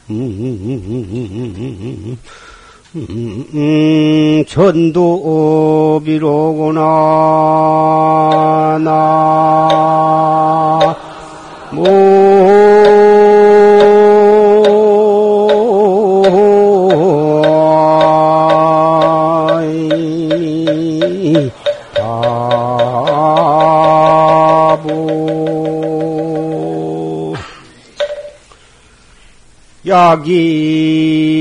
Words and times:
음, 2.97 4.45
전도 4.49 6.01
비로구나 6.03 6.81
나. 8.83 9.77
약이 29.87 31.37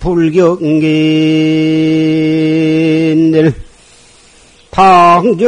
불경계들 0.00 0.80
방정기의 4.70 5.42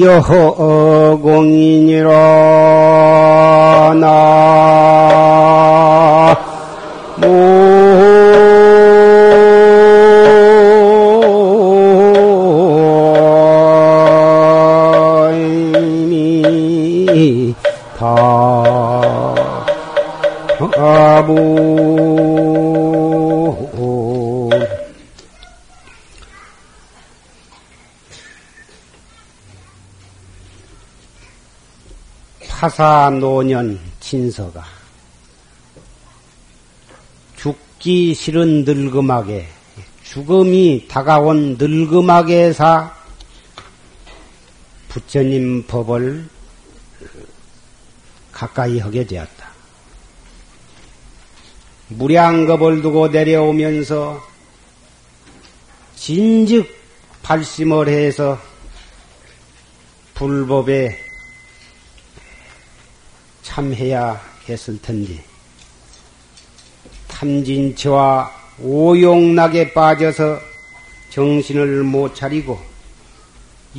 여공이니라. 0.00 2.10
나 4.00 4.64
파사노년 32.74 33.78
친서가 34.00 34.64
죽기 37.36 38.14
싫은 38.14 38.64
늙음하게 38.64 39.46
죽음이 40.02 40.88
다가온 40.88 41.56
늙음하게사 41.56 42.92
부처님 44.88 45.66
법을 45.68 46.28
가까이 48.32 48.80
하게 48.80 49.06
되었다. 49.06 49.50
무량겁을 51.88 52.82
두고 52.82 53.08
내려오면서 53.08 54.20
진즉 55.94 56.68
발심을 57.22 57.88
해서 57.88 58.40
불법에 60.14 61.03
참해야 63.44 64.20
했을 64.48 64.80
텐데 64.82 65.22
탐진치와 67.06 68.30
오용락에 68.60 69.72
빠져서 69.72 70.40
정신을 71.10 71.84
못 71.84 72.14
차리고 72.14 72.58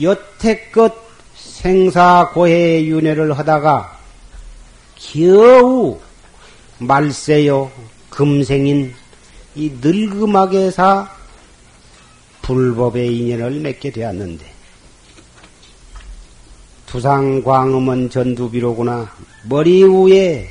여태껏 0.01 0.95
생사고해 1.35 2.85
윤회를 2.85 3.37
하다가 3.37 3.99
겨우 4.95 5.99
말세요 6.77 7.71
금생인 8.09 8.93
이 9.55 9.71
늙음하게 9.81 10.71
사 10.71 11.11
불법의 12.41 13.17
인연을 13.17 13.59
맺게 13.59 13.91
되었는데 13.91 14.54
두상 16.85 17.43
광음은 17.43 18.09
전두비로구나 18.09 19.11
머리 19.43 19.83
위에 19.83 20.49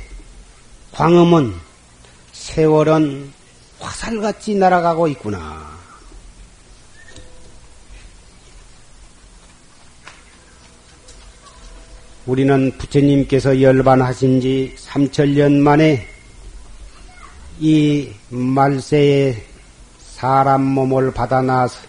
광음은 0.91 1.53
세월은 2.31 3.33
화살같이 3.79 4.55
날아가고 4.55 5.07
있구나. 5.09 5.75
우리는 12.25 12.71
부처님께서 12.77 13.61
열반하신 13.61 14.41
지 14.41 14.75
삼천년 14.77 15.61
만에 15.61 16.07
이 17.59 18.09
말세에 18.29 19.43
사람 19.99 20.63
몸을 20.63 21.13
받아 21.13 21.41
나서 21.41 21.79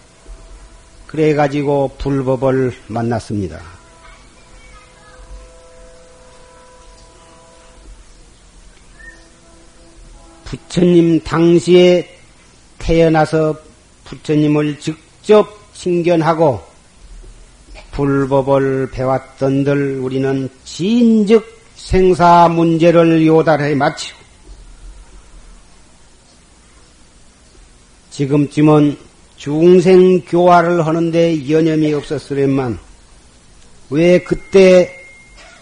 그래가지고 1.07 1.95
불법을 1.97 2.73
만났습니다. 2.87 3.76
부처님 10.47 11.19
당시에 11.25 12.07
태어나서 12.79 13.55
부처님을 14.05 14.79
직접 14.79 15.45
친견하고 15.73 16.61
불법을 17.91 18.91
배웠던들 18.91 19.99
우리는 19.99 20.49
진즉 20.63 21.45
생사 21.75 22.47
문제를 22.47 23.27
요달해 23.27 23.75
마치고 23.75 24.17
지금쯤은 28.11 28.97
중생 29.35 30.21
교화를 30.21 30.87
하는데 30.87 31.49
여념이 31.49 31.93
없었으련만 31.93 32.79
왜 33.89 34.19
그때 34.23 34.91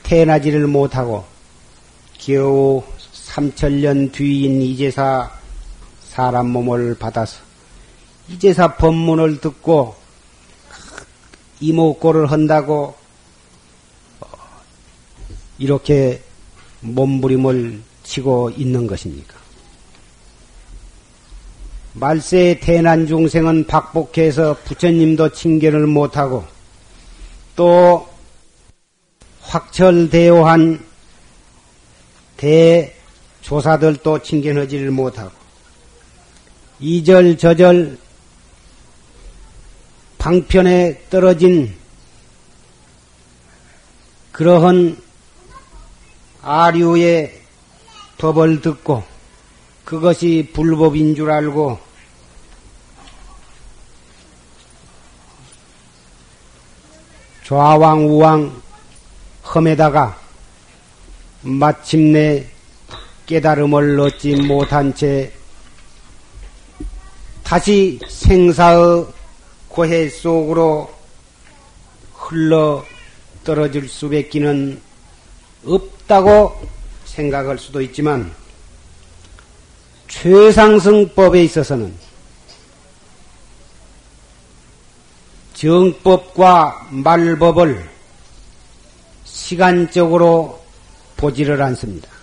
태어나지를 0.03 0.67
못하고 0.67 1.25
겨우 2.19 2.83
삼천년 3.35 4.13
뒤인 4.13 4.61
이제사 4.61 5.29
사람 5.99 6.51
몸을 6.51 6.95
받아서 6.97 7.41
이제사 8.29 8.77
법문을 8.77 9.41
듣고 9.41 9.93
이목고를 11.59 12.31
한다고 12.31 12.95
이렇게 15.57 16.21
몸부림을 16.79 17.81
치고 18.03 18.51
있는 18.51 18.87
것입니까? 18.87 19.35
말세의 21.91 22.61
태난 22.61 23.05
중생은 23.05 23.67
박복해서 23.67 24.59
부처님도 24.63 25.33
칭견을 25.33 25.87
못하고 25.87 26.45
또 27.57 28.07
확철대오한 29.41 30.85
대 32.37 32.94
조사들도 33.45 34.23
칭견하지를 34.23 34.89
못하고 34.89 35.31
이절저절 36.79 37.95
방편에 40.17 41.03
떨어진 41.11 41.75
그러한 44.31 44.99
아류의 46.41 47.39
법을 48.17 48.61
듣고 48.61 49.03
그것이 49.83 50.49
불법인 50.51 51.13
줄 51.13 51.29
알고 51.29 51.77
좌왕 57.43 58.09
우왕 58.09 58.61
험에다가 59.53 60.19
마침내 61.43 62.54
깨달음을 63.25 63.99
얻지 63.99 64.35
못한 64.35 64.93
채 64.93 65.31
다시 67.43 67.99
생사의 68.07 69.05
고해 69.67 70.09
속으로 70.09 70.93
흘러 72.13 72.85
떨어질 73.43 73.87
수밖에는 73.87 74.81
없다고 75.65 76.59
생각할 77.05 77.57
수도 77.57 77.81
있지만 77.81 78.31
최상승법에 80.07 81.43
있어서는 81.43 81.93
정법과 85.53 86.87
말법을 86.91 87.89
시간적으로 89.23 90.63
보지를 91.17 91.61
않습니다. 91.61 92.14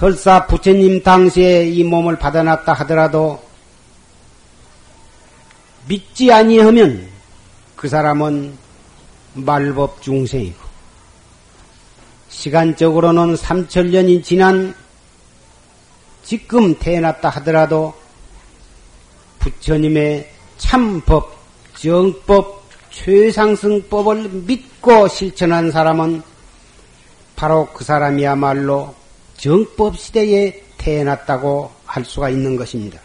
설사 0.00 0.46
부처님 0.46 1.02
당시에 1.02 1.68
이 1.68 1.84
몸을 1.84 2.18
받아놨다 2.18 2.72
하더라도 2.72 3.38
믿지 5.86 6.32
아니하면 6.32 7.06
그 7.76 7.86
사람은 7.86 8.56
말법 9.34 10.00
중생이고 10.00 10.56
시간적으로는 12.30 13.34
3천년이 13.34 14.24
지난 14.24 14.74
지금 16.22 16.78
태어났다 16.78 17.28
하더라도 17.28 17.92
부처님의 19.40 20.30
참법, 20.56 21.36
정법, 21.74 22.62
최상승법을 22.88 24.30
믿고 24.46 25.08
실천한 25.08 25.70
사람은 25.70 26.22
바로 27.36 27.68
그 27.74 27.84
사람이야말로 27.84 28.99
정법 29.40 29.98
시대에 29.98 30.62
태어났다고 30.76 31.72
할 31.86 32.04
수가 32.04 32.28
있는 32.28 32.56
것입니다. 32.56 33.00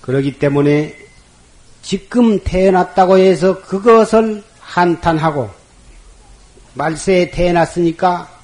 그러기 0.00 0.38
때문에 0.38 0.96
지금 1.82 2.38
태어났다고 2.38 3.18
해서 3.18 3.60
그것을 3.60 4.44
한탄하고 4.60 5.50
말세에 6.74 7.32
태어났으니까 7.32 8.38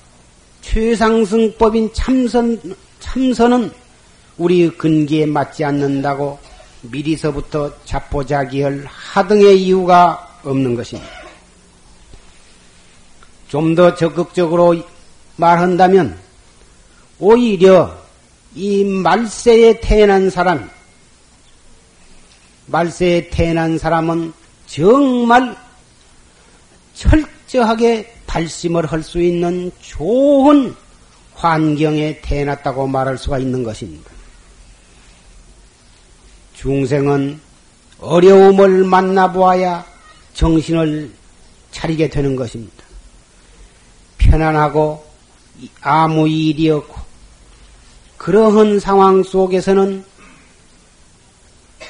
최상승법인 0.60 1.92
참선, 1.92 2.60
참선은 2.98 3.70
우리 4.38 4.68
근기에 4.70 5.26
맞지 5.26 5.64
않는다고 5.64 6.40
미리서부터 6.82 7.72
자포자기할 7.84 8.84
하등의 8.86 9.62
이유가 9.62 10.40
없는 10.42 10.74
것입니다. 10.74 11.24
좀 13.48 13.76
더 13.76 13.94
적극적으로 13.94 14.74
말한다면 15.36 16.18
오히려 17.18 17.96
이 18.54 18.84
말세에 18.84 19.80
태어난 19.80 20.30
사람, 20.30 20.70
말세에 22.66 23.28
태어난 23.30 23.78
사람은 23.78 24.32
정말 24.66 25.56
철저하게 26.94 28.12
발심을 28.26 28.86
할 28.86 29.02
수 29.02 29.20
있는 29.20 29.70
좋은 29.80 30.74
환경에 31.34 32.20
태어났다고 32.20 32.86
말할 32.86 33.18
수가 33.18 33.38
있는 33.38 33.62
것입니다. 33.62 34.10
중생은 36.54 37.40
어려움을 37.98 38.84
만나보아야 38.84 39.84
정신을 40.32 41.12
차리게 41.72 42.08
되는 42.08 42.34
것입니다. 42.36 42.84
편안하고 44.18 45.04
아무 45.80 46.28
일이 46.28 46.70
없고 46.70 47.00
그러한 48.16 48.80
상황 48.80 49.22
속에서는 49.22 50.04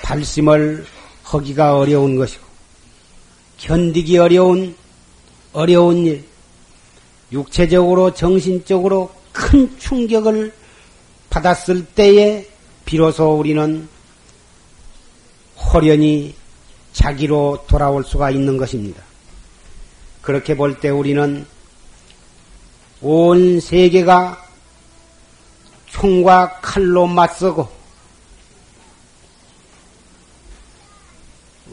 발심을 0.02 0.86
하기가 1.22 1.78
어려운 1.78 2.16
것이고 2.16 2.44
견디기 3.58 4.18
어려운 4.18 4.76
어려운 5.52 5.98
일, 6.06 6.24
육체적으로 7.30 8.12
정신적으로 8.12 9.10
큰 9.32 9.78
충격을 9.78 10.52
받았을 11.30 11.84
때에 11.86 12.48
비로소 12.84 13.38
우리는 13.38 13.88
호련히 15.56 16.34
자기로 16.92 17.64
돌아올 17.66 18.04
수가 18.04 18.30
있는 18.30 18.56
것입니다. 18.56 19.02
그렇게 20.22 20.56
볼 20.56 20.80
때 20.80 20.90
우리는 20.90 21.46
온 23.06 23.60
세계가 23.60 24.42
총과 25.88 26.60
칼로 26.62 27.06
맞서고 27.06 27.68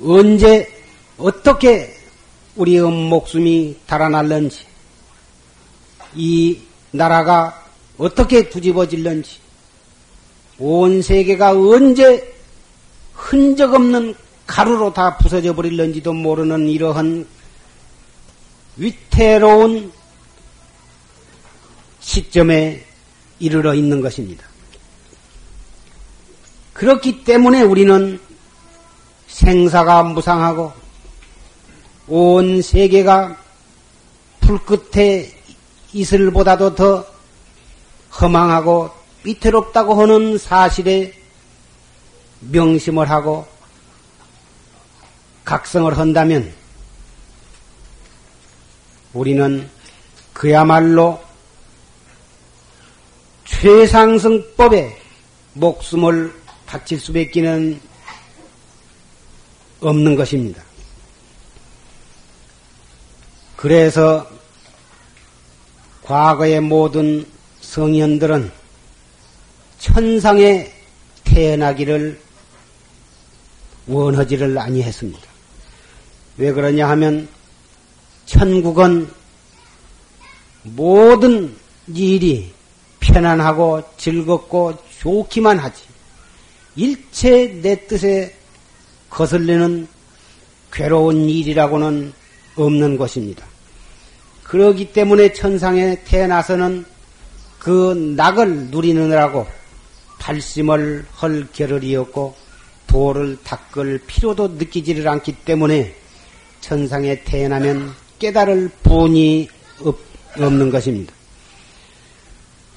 언제 0.03 0.67
어떻게 1.17 1.95
우리의 2.57 2.81
목숨이 2.81 3.77
달아날는지 3.87 4.65
이 6.15 6.59
나라가 6.91 7.63
어떻게 7.97 8.49
뒤집어질는지 8.49 9.39
온 10.59 11.01
세계가 11.01 11.51
언제 11.51 12.35
흔적 13.13 13.73
없는 13.73 14.15
가루로 14.45 14.91
다 14.91 15.15
부서져 15.15 15.55
버릴는지도 15.55 16.11
모르는 16.11 16.67
이러한 16.67 17.25
위태로운 18.75 19.93
시점에 22.01 22.83
이르러 23.39 23.73
있는 23.73 24.01
것입니다. 24.01 24.45
그렇기 26.73 27.23
때문에 27.23 27.61
우리는 27.61 28.19
생사가 29.27 30.03
무상하고 30.03 30.73
온 32.07 32.61
세계가 32.61 33.37
불끝에 34.41 35.31
이슬보다도 35.93 36.75
더 36.75 37.05
허망하고 38.19 38.89
위태롭다고 39.23 40.01
하는 40.01 40.37
사실에 40.37 41.13
명심을 42.39 43.09
하고 43.09 43.47
각성을 45.45 45.95
한다면 45.97 46.51
우리는 49.13 49.69
그야말로 50.33 51.21
최상승법에 53.61 54.97
목숨을 55.53 56.33
바칠 56.65 56.99
수밖에는 56.99 57.79
없는 59.81 60.15
것입니다. 60.15 60.63
그래서 63.55 64.27
과거의 66.01 66.59
모든 66.59 67.23
성현들은 67.59 68.51
천상에 69.77 70.73
태어나기를 71.23 72.19
원하지를 73.85 74.57
아니했습니다. 74.57 75.21
왜 76.37 76.51
그러냐 76.51 76.89
하면 76.89 77.29
천국은 78.25 79.07
모든 80.63 81.55
일이 81.93 82.51
편안하고 83.01 83.83
즐겁고 83.97 84.77
좋기만 84.99 85.59
하지 85.59 85.83
일체 86.75 87.59
내 87.61 87.85
뜻에 87.87 88.33
거슬리는 89.09 89.87
괴로운 90.71 91.29
일이라고는 91.29 92.13
없는 92.55 92.97
것입니다. 92.97 93.45
그러기 94.43 94.93
때문에 94.93 95.33
천상에 95.33 96.03
태어나서는 96.05 96.85
그 97.59 98.13
낙을 98.15 98.67
누리느라고 98.67 99.45
발심을 100.19 101.05
할 101.11 101.47
겨를이 101.51 101.95
었고 101.95 102.35
도를 102.87 103.37
닦을 103.43 104.01
필요도 104.05 104.49
느끼지를 104.49 105.07
않기 105.07 105.33
때문에 105.45 105.95
천상에 106.61 107.23
태어나면 107.23 107.93
깨달을 108.19 108.69
본이 108.83 109.49
없는 110.37 110.69
것입니다. 110.69 111.13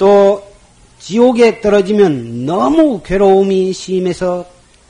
또 0.05 0.47
지옥에 0.99 1.63
떨어지면 1.63 2.45
너무 2.45 3.03
괴로움이 3.03 3.73
심해서 3.73 4.45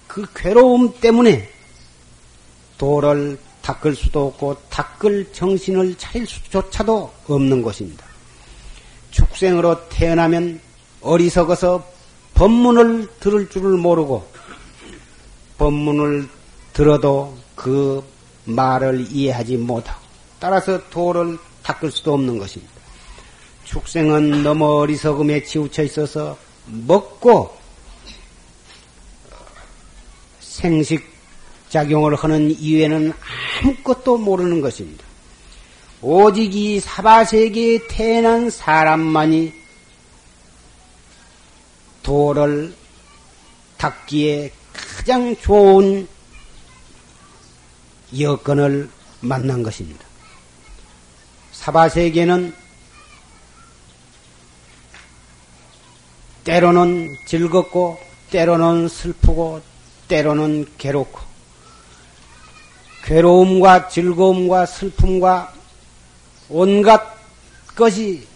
그 0.09 0.27
괴로움 0.35 0.93
때문에 1.01 1.49
도를 2.79 3.39
닦을 3.63 3.95
수도 3.95 4.27
없고 4.27 4.57
닦을 4.71 5.33
정신을 5.33 5.97
차릴 5.99 6.27
수조차도 6.27 7.13
없는 7.29 7.63
것입니다. 7.63 8.05
축생으로 9.13 9.89
태어나면 9.89 10.61
어리석어서 11.01 11.87
법문을 12.35 13.07
들을 13.21 13.49
줄을 13.49 13.77
모르고 13.77 14.27
법문을 15.59 16.29
들어도 16.73 17.37
그 17.55 18.03
말을 18.47 19.07
이해하지 19.13 19.59
못하고 19.59 20.01
따라서 20.41 20.81
도를 20.91 21.39
닦을 21.63 21.93
수도 21.93 22.15
없는 22.15 22.37
것입니다. 22.37 22.74
축생은 23.65 24.43
너무 24.43 24.81
어리석음에 24.81 25.43
치우쳐 25.43 25.83
있어서 25.85 26.39
먹고 26.67 27.57
생식 30.41 31.05
작용을 31.69 32.15
하는 32.15 32.51
이외에는 32.51 33.13
아무것도 33.63 34.19
모르는 34.19 34.61
것입니다. 34.61 35.05
오직 36.01 36.55
이 36.55 36.81
사바세계에 36.81 37.89
태어난 37.89 38.51
사람만이 38.51 39.53
도를 42.03 42.75
닦기에 43.79 44.53
가장 44.73 45.35
좋은 45.37 46.07
여건을 48.19 48.89
만난 49.21 49.63
것입니다. 49.63 50.05
사바세계는 51.53 52.64
때로는 56.45 57.17
즐겁고 57.27 57.99
때로는 58.31 58.89
슬프고 58.89 59.63
때로는 60.09 60.67
괴롭고 60.77 61.21
괴로움과 63.05 63.89
즐거움과 63.89 64.67
슬픔과 64.67 65.53
온갖 66.49 67.17
것이 67.75 68.27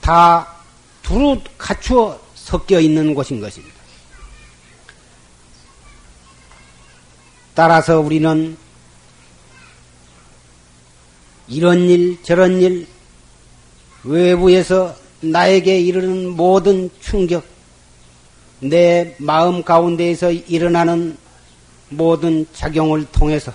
다 0.00 0.54
두루 1.02 1.40
갖추어 1.56 2.20
섞여 2.34 2.80
있는 2.80 3.14
곳인 3.14 3.40
것입니다. 3.40 3.76
따라서 7.54 8.00
우리는 8.00 8.56
이런 11.48 11.88
일, 11.88 12.22
저런 12.22 12.60
일, 12.60 12.86
외부에서 14.04 14.94
나에게 15.20 15.80
이르는 15.80 16.30
모든 16.30 16.90
충격, 17.00 17.44
내 18.60 19.14
마음 19.18 19.62
가운데에서 19.62 20.30
일어나는 20.30 21.16
모든 21.90 22.46
작용을 22.52 23.06
통해서 23.06 23.52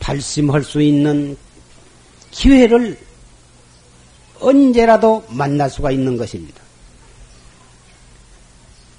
발심할 0.00 0.64
수 0.64 0.82
있는 0.82 1.36
기회를 2.30 2.98
언제라도 4.40 5.24
만날 5.28 5.70
수가 5.70 5.92
있는 5.92 6.16
것입니다. 6.16 6.60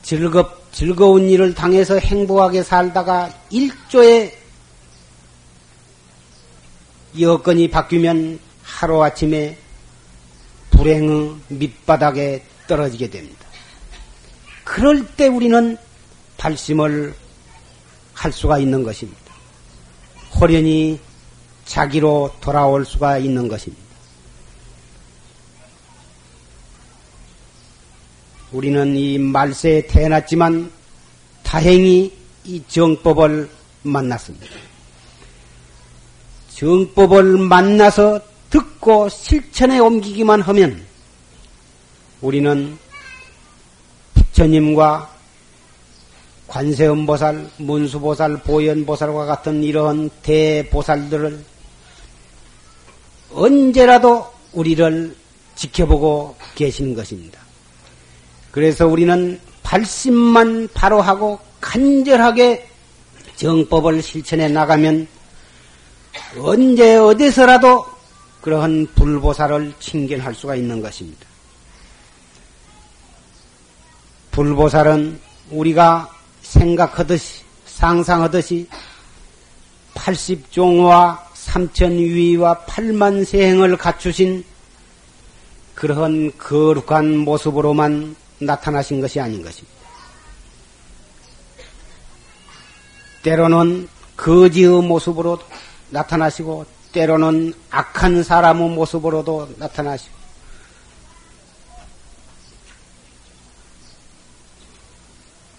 즐겁, 0.03 0.72
즐거운 0.72 1.30
일을 1.30 1.53
당해서 1.53 1.98
행복하게 1.98 2.63
살다가 2.63 3.34
일조의 3.50 4.38
여건이 7.20 7.70
바뀌면 7.70 8.39
하루아침에 8.63 9.58
불행의 10.84 11.36
밑바닥에 11.48 12.44
떨어지게 12.68 13.10
됩니다. 13.10 13.46
그럴 14.66 15.06
때 15.16 15.28
우리는 15.28 15.78
발심을 16.36 17.16
할 18.13 18.32
수가 18.34 18.60
있는 18.60 18.84
것입니다. 18.84 19.20
호련히 20.36 21.00
자기로 21.63 22.36
돌아올 22.42 22.86
수가 22.86 23.18
있는 23.18 23.48
것입니다. 23.48 23.82
우리는 28.52 28.98
이 28.98 29.18
말세에 29.18 29.88
태어났지만 29.88 30.70
다행히 31.44 32.13
이 32.44 32.62
정법을 32.68 33.50
만났습니다. 33.84 34.48
정법을 36.50 37.38
만나서 37.38 38.33
듣고 38.53 39.10
실천에 39.10 39.79
옮기기만 39.79 40.41
하면 40.41 40.86
우리는 42.22 42.77
부처님과 44.13 45.10
관세음보살, 46.48 47.50
문수보살, 47.57 48.43
보현보살과 48.43 49.25
같은 49.25 49.63
이러한 49.63 50.12
대보살들을 50.22 51.43
언제라도 53.33 54.27
우리를 54.51 55.15
지켜보고 55.55 56.36
계시는 56.53 56.93
것입니다. 56.93 57.39
그래서 58.51 58.86
우리는 58.86 59.39
발심만 59.63 60.69
바로 60.75 61.01
하고 61.01 61.39
간절하게 61.60 62.69
정법을 63.36 64.03
실천해 64.03 64.48
나가면 64.48 65.07
언제 66.38 66.98
어디서라도 66.98 67.92
그러한 68.43 68.88
불보살을 68.93 69.73
칭견할 69.79 70.35
수가 70.35 70.55
있는 70.55 70.81
것입니다. 70.81 71.25
불보살은 74.31 75.19
우리가 75.50 76.09
생각하듯이 76.41 77.43
상상하듯이 77.65 78.67
80종과 79.93 81.19
3천위와 81.33 82.65
8만 82.65 83.23
세행을 83.23 83.77
갖추신 83.77 84.43
그러한 85.75 86.33
거룩한 86.38 87.19
모습으로만 87.19 88.15
나타나신 88.39 89.00
것이 89.00 89.21
아닌 89.21 89.41
것입니다. 89.41 89.73
때로는 93.21 93.88
거지의 94.17 94.81
모습으로 94.81 95.39
나타나시고 95.91 96.73
때로는 96.93 97.53
악한 97.69 98.23
사람의 98.23 98.69
모습으로도 98.69 99.55
나타나시고 99.57 100.15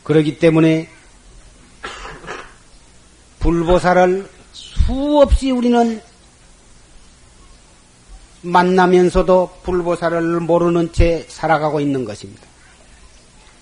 그러기 0.04 0.38
때문에 0.38 0.88
불보살을 3.40 4.30
수없이 4.52 5.50
우리는 5.50 6.00
만나면서도 8.42 9.60
불보살을 9.62 10.40
모르는 10.40 10.92
채 10.92 11.26
살아가고 11.28 11.80
있는 11.80 12.04
것입니다. 12.04 12.42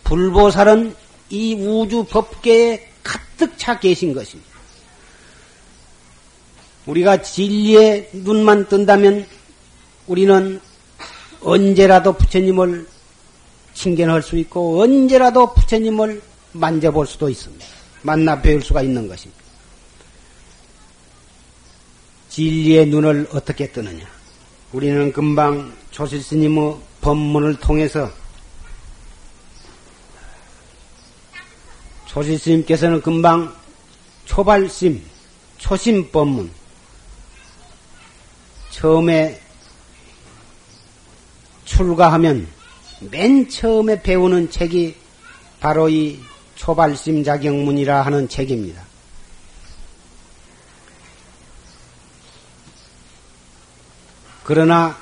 불보살은 0.04 0.94
이 1.30 1.54
우주 1.54 2.04
법계에 2.04 2.90
가득 3.02 3.56
차 3.56 3.78
계신 3.78 4.12
것입니다. 4.12 4.51
우리가 6.86 7.22
진리에 7.22 8.10
눈만 8.12 8.68
뜬다면 8.68 9.26
우리는 10.06 10.60
언제라도 11.40 12.12
부처님을 12.12 12.86
칭견할 13.74 14.22
수 14.22 14.36
있고 14.38 14.82
언제라도 14.82 15.54
부처님을 15.54 16.22
만져볼 16.52 17.06
수도 17.06 17.28
있습니다. 17.28 17.64
만나 18.02 18.40
배울 18.40 18.62
수가 18.62 18.82
있는 18.82 19.08
것입니다. 19.08 19.42
진리의 22.28 22.86
눈을 22.86 23.28
어떻게 23.32 23.70
뜨느냐? 23.70 24.06
우리는 24.72 25.12
금방 25.12 25.72
조실스님의 25.90 26.76
법문을 27.00 27.56
통해서 27.56 28.10
조실스님께서는 32.06 33.00
금방 33.02 33.54
초발심, 34.24 35.02
초심 35.58 36.10
법문, 36.10 36.50
처음에 38.72 39.40
출가하면 41.64 42.48
맨 43.10 43.48
처음에 43.48 44.02
배우는 44.02 44.50
책이 44.50 44.96
바로 45.60 45.88
이 45.88 46.18
초발심 46.56 47.22
자경문이라 47.22 48.02
하는 48.02 48.28
책입니다. 48.28 48.82
그러나 54.44 54.96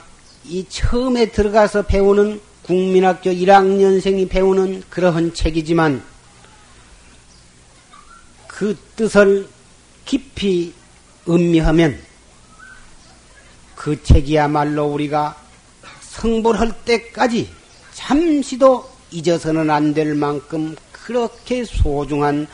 이 0.44 0.66
처음에 0.68 1.30
들어가서 1.30 1.82
배우는 1.82 2.40
국민학교 2.62 3.30
1학년생이 3.30 4.28
배우는 4.28 4.82
그러한 4.90 5.32
책이지만 5.32 6.02
그 8.46 8.76
뜻을 8.96 9.48
깊이 10.04 10.74
음미하면 11.28 12.09
그 13.80 14.02
책이야말로 14.02 14.84
우리가 14.88 15.42
성불할 16.02 16.84
때까지 16.84 17.48
잠시도 17.94 18.90
잊어서는 19.10 19.70
안 19.70 19.94
될 19.94 20.14
만큼 20.14 20.76
그렇게 20.92 21.64
소중한 21.64 22.46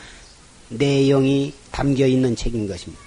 내용이 0.69 1.53
담겨 1.69 2.07
있는 2.07 2.33
책인 2.33 2.69
것입니다. 2.69 3.03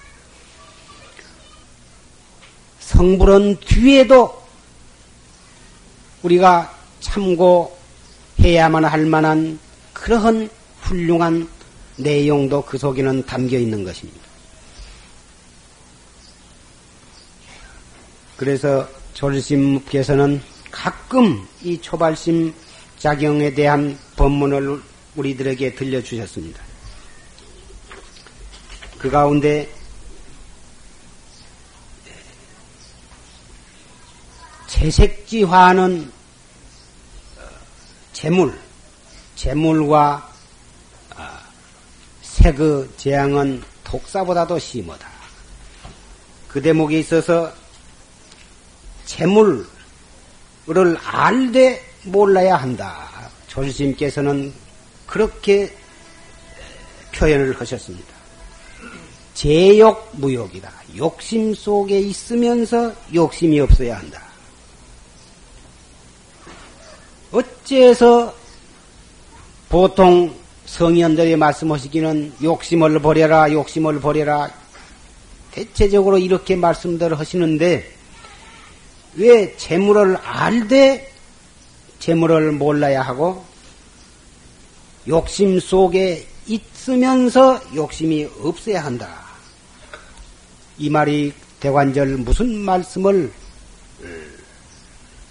성불은 2.81 3.61
뒤에도 3.61 4.43
우리가 6.23 6.77
참고해야만 7.01 8.85
할 8.85 9.07
만한 9.07 9.59
그러한 9.95 10.51
훌륭한 10.83 11.49
내용도 11.97 12.61
그 12.67 12.77
속에는 12.77 13.25
담겨 13.25 13.57
있는 13.57 13.83
것입니다. 13.83 14.30
그래서 18.41 18.89
조리심께서는 19.13 20.43
가끔 20.71 21.47
이 21.63 21.79
초발심 21.79 22.55
작용에 22.99 23.53
대한 23.53 23.99
법문을 24.17 24.81
우리들에게 25.15 25.75
들려주셨습니다. 25.75 26.63
그 28.99 29.11
가운데 29.11 29.71
채색지화는 34.69 36.11
재물, 38.15 38.59
재물과 39.37 40.33
아, 41.15 41.41
색의 42.23 42.89
재앙은 42.97 43.63
독사보다도 43.85 44.59
심하다. 44.59 45.07
그 46.49 46.63
대목에 46.63 47.01
있어서 47.01 47.60
재물을 49.11 49.67
알되 51.03 51.85
몰라야 52.05 52.57
한다. 52.57 53.09
조스님께서는 53.49 54.53
그렇게 55.05 55.75
표현을 57.13 57.61
하셨습니다. 57.61 58.07
제욕 59.35 60.11
무욕이다. 60.13 60.71
욕심 60.97 61.53
속에 61.55 61.99
있으면서 61.99 62.95
욕심이 63.13 63.59
없어야 63.59 63.99
한다. 63.99 64.23
어째서 67.33 68.33
보통 69.69 70.33
성현들이 70.67 71.35
말씀하시기는 71.35 72.35
욕심을 72.45 73.01
버려라, 73.01 73.51
욕심을 73.51 73.99
버려라. 74.01 74.49
대체적으로 75.51 76.17
이렇게 76.17 76.55
말씀들 76.55 77.19
하시는데, 77.19 77.99
왜 79.15 79.57
재물을 79.57 80.17
알되 80.17 81.13
재물을 81.99 82.53
몰라야 82.53 83.03
하고, 83.03 83.45
욕심 85.09 85.59
속에 85.59 86.27
있으면서 86.47 87.61
욕심이 87.75 88.29
없어야 88.43 88.85
한다. 88.85 89.25
이 90.79 90.89
말이 90.89 91.33
대관절 91.61 92.19
무슨 92.19 92.57
말씀을 92.59 93.33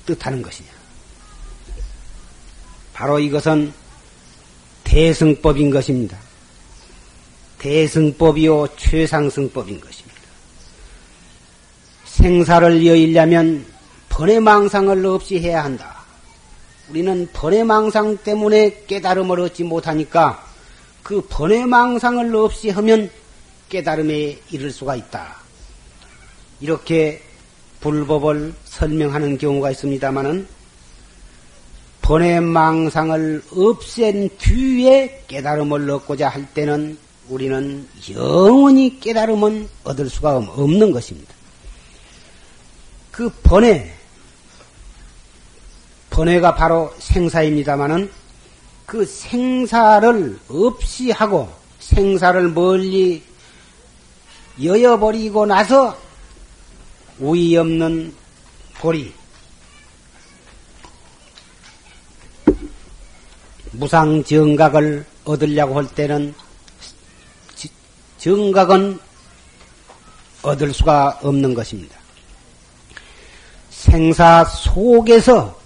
뜻하는 0.06 0.42
것이냐. 0.42 0.70
바로 2.94 3.20
이것은 3.20 3.74
대승법인 4.84 5.70
것입니다. 5.70 6.18
대승법이요 7.60 8.76
최상승법인 8.76 9.80
것입니다. 9.80 10.09
생사를 12.20 12.86
여의려면 12.86 13.66
번외망상을 14.10 15.06
없이 15.06 15.40
해야 15.40 15.64
한다. 15.64 16.04
우리는 16.90 17.30
번외망상 17.32 18.18
때문에 18.18 18.84
깨달음을 18.88 19.40
얻지 19.40 19.64
못하니까 19.64 20.46
그 21.02 21.26
번외망상을 21.30 22.36
없이 22.36 22.72
하면 22.72 23.10
깨달음에 23.70 24.38
이를 24.52 24.70
수가 24.72 24.98
있다. 24.98 25.38
이렇게 26.60 27.22
불법을 27.80 28.54
설명하는 28.66 29.38
경우가 29.38 29.72
있습니다마는 29.72 30.46
번외 32.02 32.42
망상을 32.42 33.44
없앤 33.56 34.30
뒤에 34.38 35.24
깨달음을 35.30 35.90
얻고자 35.90 36.28
할 36.28 36.54
때는 36.54 36.98
우리는 37.30 37.88
영원히 38.12 39.00
깨달음은 39.00 39.70
얻을 39.86 40.10
수가 40.10 40.36
없는 40.36 40.92
것입니다. 40.92 41.39
그 43.12 43.30
번외, 43.44 43.94
번외가 46.10 46.56
바로 46.56 46.94
생사입니다마는 47.00 48.12
그 48.86 49.06
생사를 49.06 50.40
없이 50.48 51.12
하고 51.12 51.50
생사를 51.80 52.50
멀리 52.50 53.24
여여버리고 54.62 55.46
나서 55.46 55.98
우위 57.20 57.56
없는 57.58 58.14
보리, 58.80 59.14
무상 63.72 64.24
정각을 64.24 65.06
얻으려고 65.26 65.78
할 65.78 65.88
때는 65.88 66.34
정각은 68.18 69.00
얻을 70.42 70.74
수가 70.74 71.20
없는 71.22 71.54
것입니다. 71.54 71.99
생사 73.80 74.44
속에서 74.44 75.58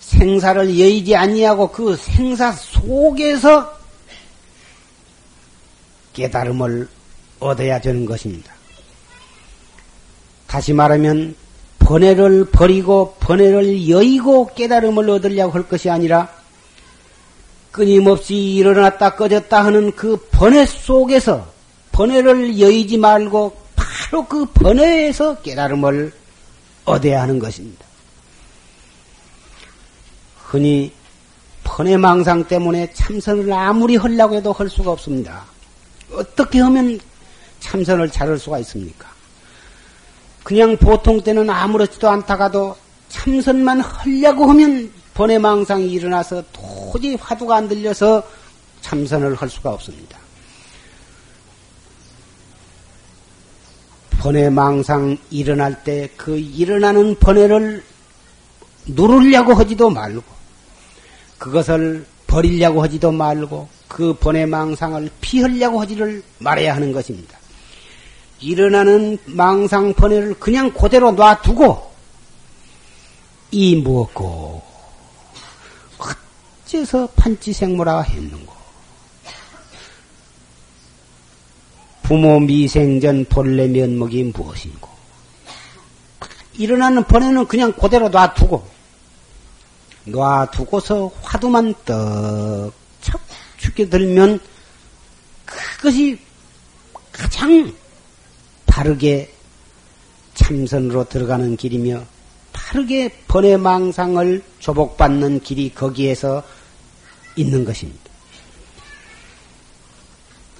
생사를 0.00 0.78
여의지 0.78 1.16
아니하고 1.16 1.72
그 1.72 1.96
생사 1.96 2.52
속에서 2.52 3.74
깨달음을 6.12 6.86
얻어야 7.40 7.80
되는 7.80 8.04
것입니다. 8.04 8.52
다시 10.46 10.74
말하면 10.74 11.34
번뇌를 11.78 12.50
버리고 12.50 13.16
번뇌를 13.18 13.88
여의고 13.88 14.50
깨달음을 14.54 15.08
얻으려고 15.08 15.52
할 15.52 15.66
것이 15.66 15.88
아니라 15.88 16.28
끊임없이 17.72 18.34
일어났다 18.34 19.14
꺼졌다 19.14 19.64
하는 19.64 19.92
그 19.92 20.28
번뇌 20.32 20.66
속에서 20.66 21.46
번뇌를 21.92 22.60
여의지 22.60 22.98
말고 22.98 23.56
바로 23.74 24.26
그 24.26 24.44
번뇌에서 24.44 25.40
깨달음을 25.40 26.12
얻어야 26.86 27.22
하는 27.22 27.38
것입니다. 27.38 27.84
흔히 30.46 30.92
번뇌망상 31.64 32.44
때문에 32.44 32.92
참선을 32.94 33.52
아무리 33.52 33.96
하려고 33.96 34.36
해도 34.36 34.52
할 34.52 34.70
수가 34.70 34.92
없습니다. 34.92 35.44
어떻게 36.12 36.60
하면 36.60 36.98
참선을 37.60 38.10
잘할 38.10 38.38
수가 38.38 38.60
있습니까? 38.60 39.08
그냥 40.44 40.76
보통 40.76 41.20
때는 41.20 41.50
아무렇지도 41.50 42.08
않다가도 42.08 42.76
참선만 43.08 43.80
하려고 43.80 44.46
하면 44.46 44.92
번외망상이 45.14 45.90
일어나서 45.90 46.44
도저히 46.52 47.16
화두가 47.16 47.56
안 47.56 47.68
들려서 47.68 48.22
참선을 48.80 49.34
할 49.34 49.48
수가 49.48 49.70
없습니다. 49.72 50.18
번외 54.26 54.50
망상 54.50 55.16
일어날 55.30 55.84
때 55.84 56.08
그 56.16 56.36
일어나는 56.36 57.14
번외를 57.20 57.84
누르려고 58.86 59.54
하지도 59.54 59.88
말고 59.88 60.24
그것을 61.38 62.04
버리려고 62.26 62.82
하지도 62.82 63.12
말고 63.12 63.68
그 63.86 64.14
번외 64.14 64.44
망상을 64.46 65.08
피하려고 65.20 65.80
하지를 65.80 66.24
말아야 66.40 66.74
하는 66.74 66.90
것입니다. 66.90 67.38
일어나는 68.40 69.18
망상 69.26 69.94
번외를 69.94 70.34
그냥 70.40 70.72
그대로 70.72 71.12
놔두고 71.12 71.92
이 73.52 73.76
무엇고 73.76 74.60
어째서 76.64 77.10
판치생물화 77.14 78.00
했는고? 78.00 78.55
부모 82.06 82.38
미생전 82.38 83.24
본래 83.24 83.66
면목이 83.66 84.22
무엇인고? 84.32 84.88
일어나는 86.54 87.02
번에는 87.02 87.46
그냥 87.46 87.72
그대로 87.72 88.08
놔두고, 88.08 88.64
놔두고서 90.04 91.10
화두만 91.20 91.74
떡척 91.84 93.20
죽게 93.58 93.88
들면 93.88 94.38
그것이 95.44 96.20
가장 97.10 97.74
바르게 98.66 99.32
참선으로 100.34 101.08
들어가는 101.08 101.56
길이며 101.56 102.04
바르게 102.52 103.22
번외 103.26 103.56
망상을 103.56 104.44
조복받는 104.60 105.40
길이 105.40 105.74
거기에서 105.74 106.44
있는 107.34 107.64
것입니다. 107.64 108.04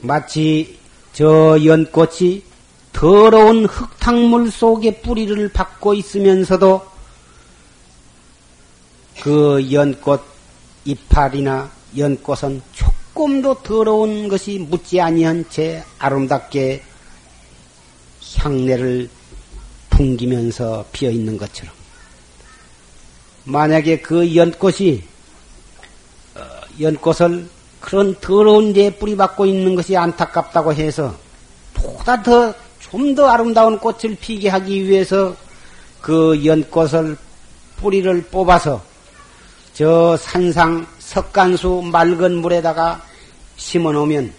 마치 0.01 0.85
저 1.17 1.57
연꽃이 1.65 2.43
더러운 2.93 3.65
흙탕물 3.65 4.51
속에 4.51 5.01
뿌리를 5.01 5.49
박고 5.49 5.95
있으면서도 5.95 6.87
그 9.23 9.73
연꽃 9.73 10.21
이파리나 10.85 11.71
연꽃은 11.97 12.61
조금도 12.73 13.63
더러운 13.63 14.29
것이 14.29 14.59
묻지 14.59 15.01
아니한 15.01 15.49
채 15.49 15.83
아름답게 15.99 16.83
향내를 18.37 19.09
풍기면서 19.89 20.85
피어 20.93 21.11
있는 21.11 21.39
것처럼. 21.39 21.75
만약에 23.45 24.01
그 24.01 24.37
연꽃이 24.37 25.03
어, 26.35 26.41
연꽃을 26.79 27.56
그런 27.87 28.15
더러운 28.21 28.73
데 28.73 28.91
뿌리박고 28.91 29.47
있는 29.47 29.77
것이 29.77 29.97
안타깝다고 29.97 30.75
해서 30.75 31.15
보다 31.73 32.21
더 32.23 32.53
좀 32.91 33.15
더 33.15 33.27
아름다운 33.27 33.79
꽃을 33.79 34.17
피게 34.21 34.49
하기 34.49 34.87
위해서 34.89 35.35
그 36.01 36.45
연꽃을 36.45 37.17
뿌리를 37.77 38.23
뽑아서 38.31 38.81
저 39.75 40.17
산상 40.17 40.87
석간수 41.01 41.83
맑은 41.93 42.37
물에다가 42.37 43.03
심어 43.57 43.91
놓으면 43.93 44.33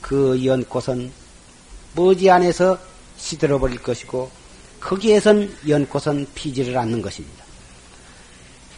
그 0.00 0.44
연꽃은 0.44 1.12
머지안에서 1.94 2.78
시들어 3.18 3.58
버릴 3.58 3.82
것이고 3.82 4.30
거기에선 4.80 5.54
연꽃은 5.68 6.26
피지를 6.34 6.76
않는 6.78 7.02
것입니다. 7.02 7.44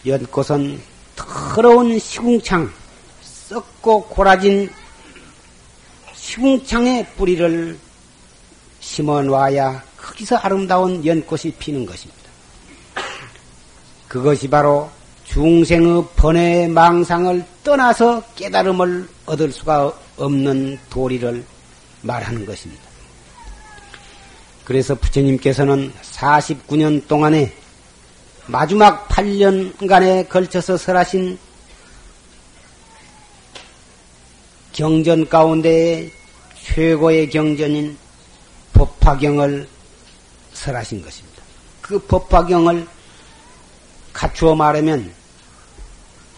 연꽃은 0.05 0.81
더러운 1.15 1.99
시궁창, 1.99 2.71
썩고 3.49 4.07
고라진 4.09 4.69
시궁창에 6.15 7.07
뿌리를 7.17 7.79
심어 8.81 9.23
놔야 9.23 9.85
거기서 9.97 10.37
아름다운 10.37 11.05
연꽃이 11.07 11.53
피는 11.59 11.87
것입니다. 11.87 12.23
그것이 14.09 14.49
바로 14.49 14.91
중생의 15.25 16.05
번외 16.17 16.67
망상을 16.69 17.45
떠나서 17.63 18.23
깨달음을 18.35 19.09
얻을 19.27 19.53
수가 19.53 19.93
없는 20.17 20.79
도리를 20.91 21.45
말하는 22.03 22.47
것입니다. 22.47 22.83
그래서 24.65 24.97
부처님께서는 24.97 25.93
49년 26.03 27.07
동안에 27.07 27.53
마지막 28.47 29.09
8년간에 29.09 30.29
걸쳐서 30.29 30.77
설하신 30.77 31.39
경전 34.77 35.31
가운데 35.31 36.13
최고의 36.63 37.31
경전인 37.31 37.97
법화경을 38.75 39.67
설하신 40.53 41.01
것입니다. 41.01 41.43
그 41.81 41.99
법화경을 41.99 42.87
갖추어 44.13 44.55
말하면 44.55 45.15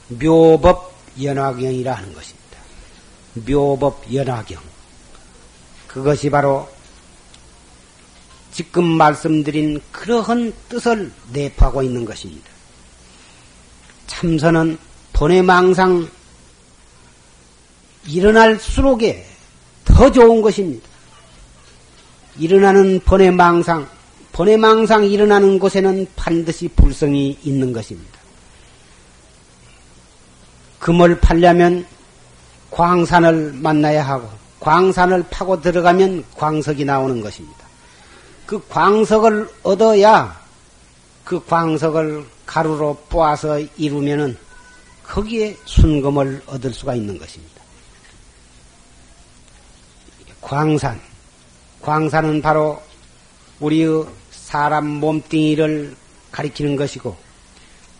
묘법 0.07 0.95
연화경이라 1.21 1.93
하는 1.93 2.15
것입니다. 2.15 2.59
묘법 3.45 4.15
연화경. 4.15 4.63
그것이 5.89 6.31
바로 6.31 6.69
지금 8.53 8.85
말씀드린 8.85 9.81
그러한 9.91 10.53
뜻을 10.69 11.11
내포하고 11.33 11.83
있는 11.83 12.05
것입니다. 12.05 12.49
참선은 14.07 14.79
번외망상 15.13 16.18
일어날수록에 18.09 19.25
더 19.85 20.11
좋은 20.11 20.41
것입니다. 20.43 20.87
일어나는 22.39 23.01
번외 23.05 23.31
망상, 23.31 23.87
번외 24.33 24.57
망상 24.57 25.05
일어나는 25.05 25.59
곳에는 25.59 26.07
반드시 26.17 26.69
불성이 26.69 27.39
있는 27.43 27.73
것입니다. 27.73 28.19
금을 30.79 31.21
팔려면 31.21 31.85
광산을 32.71 33.55
만나야 33.55 34.07
하고 34.07 34.29
광산을 34.61 35.25
파고 35.31 35.61
들어가면 35.61 36.25
광석이 36.37 36.85
나오는 36.85 37.21
것입니다. 37.21 37.59
그 38.47 38.61
광석을 38.69 39.49
얻어야 39.63 40.41
그 41.25 41.45
광석을 41.45 42.25
가루로 42.47 42.97
뽀아서 43.09 43.59
이루면은 43.77 44.37
거기에 45.05 45.57
순금을 45.65 46.43
얻을 46.47 46.73
수가 46.73 46.95
있는 46.95 47.19
것입니다. 47.19 47.58
광산. 50.41 51.01
광산은 51.83 52.43
바로 52.43 52.83
우리의 53.61 54.07
사람 54.31 54.87
몸뚱이를 54.87 55.97
가리키는 56.33 56.77
것이고, 56.77 57.17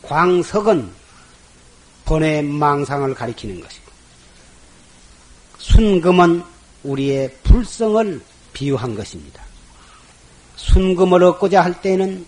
광석은 0.03 0.91
번외 2.05 2.43
망상을 2.43 3.13
가리키는 3.15 3.61
것이고, 3.61 3.91
순금은 5.59 6.43
우리의 6.85 7.35
불성을 7.43 8.23
비유한 8.53 8.95
것입니다. 8.95 9.43
순금을 10.57 11.23
얻고자 11.23 11.63
할 11.63 11.81
때는 11.81 12.27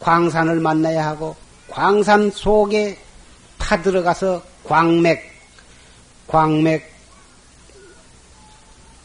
광산을 0.00 0.60
만나야 0.60 1.06
하고, 1.06 1.36
광산 1.68 2.30
속에 2.30 2.98
파들어가서 3.58 4.42
광맥, 4.64 5.32
광맥, 6.26 6.95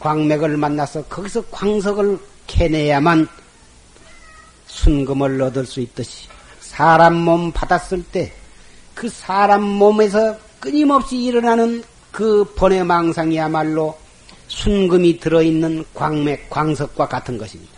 광맥을 0.02 0.56
만나서 0.56 1.04
거기서 1.04 1.44
광석을 1.50 2.18
캐내야만 2.46 3.28
순금을 4.66 5.40
얻을 5.42 5.64
수 5.64 5.80
있듯이 5.80 6.28
사람 6.60 7.14
몸 7.14 7.52
받았을 7.52 8.02
때 8.04 8.42
그 8.94 9.08
사람 9.08 9.62
몸에서 9.62 10.36
끊임없이 10.60 11.16
일어나는 11.16 11.82
그 12.10 12.44
번외망상이야말로 12.54 13.98
순금이 14.48 15.18
들어있는 15.18 15.84
광맥, 15.94 16.50
광석과 16.50 17.08
같은 17.08 17.38
것입니다. 17.38 17.72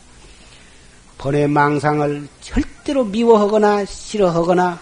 번외망상을 1.18 2.28
절대로 2.40 3.04
미워하거나 3.04 3.84
싫어하거나 3.84 4.78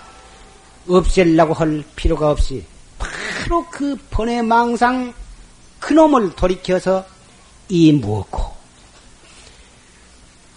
없애려고 0.89 1.55
할 1.55 1.85
필요가 1.95 2.31
없이 2.31 2.65
바로 2.99 3.65
그 3.71 3.97
번외망상 4.11 5.13
그놈을 5.79 6.35
돌이켜서 6.35 7.05
이 7.69 7.93
무엇고 7.93 8.53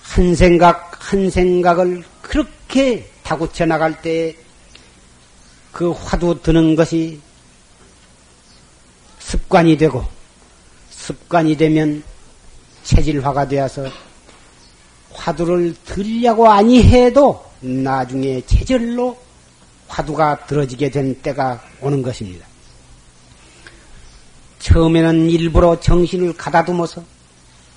한 0.02 0.36
생각 0.36 1.12
한 1.12 1.30
생각을 1.30 2.04
그렇게 2.22 3.10
다구쳐 3.24 3.66
나갈 3.66 4.02
때 4.02 4.46
그 5.76 5.92
화두 5.92 6.42
드는 6.42 6.78
것이 6.78 7.20
습관이 9.20 9.76
되고 9.76 10.06
습관이 10.90 11.58
되면 11.58 12.02
체질화가 12.84 13.50
되어서 13.50 13.84
화두를 15.12 15.76
들려고 15.84 16.50
아니해도 16.50 17.44
나중에 17.60 18.40
체질로 18.46 19.18
화두가 19.90 20.46
들어지게 20.46 20.90
된 20.92 21.22
때가 21.22 21.62
오는 21.82 22.02
것입니다. 22.02 22.48
처음에는 24.66 25.30
일부러 25.30 25.80
정신을 25.80 26.34
가다듬어서 26.34 27.04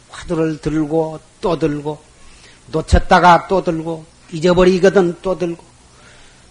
화두를 0.09 0.59
들고 0.63 1.21
또 1.43 1.59
들고 1.59 1.99
놓쳤다가 2.69 3.47
또 3.47 3.63
들고 3.63 4.07
잊어버리거든 4.33 5.17
또 5.21 5.39
들고 5.39 5.63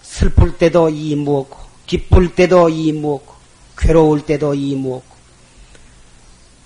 슬플 0.04 0.60
때도 0.60 0.90
이 0.90 1.16
무엇고 1.16 1.58
기쁠 1.88 2.36
때도 2.36 2.70
이 2.70 2.92
무엇고 2.92 3.34
괴로울 3.80 4.26
때도 4.28 4.54
이 4.54 4.76
무엇고 4.76 5.16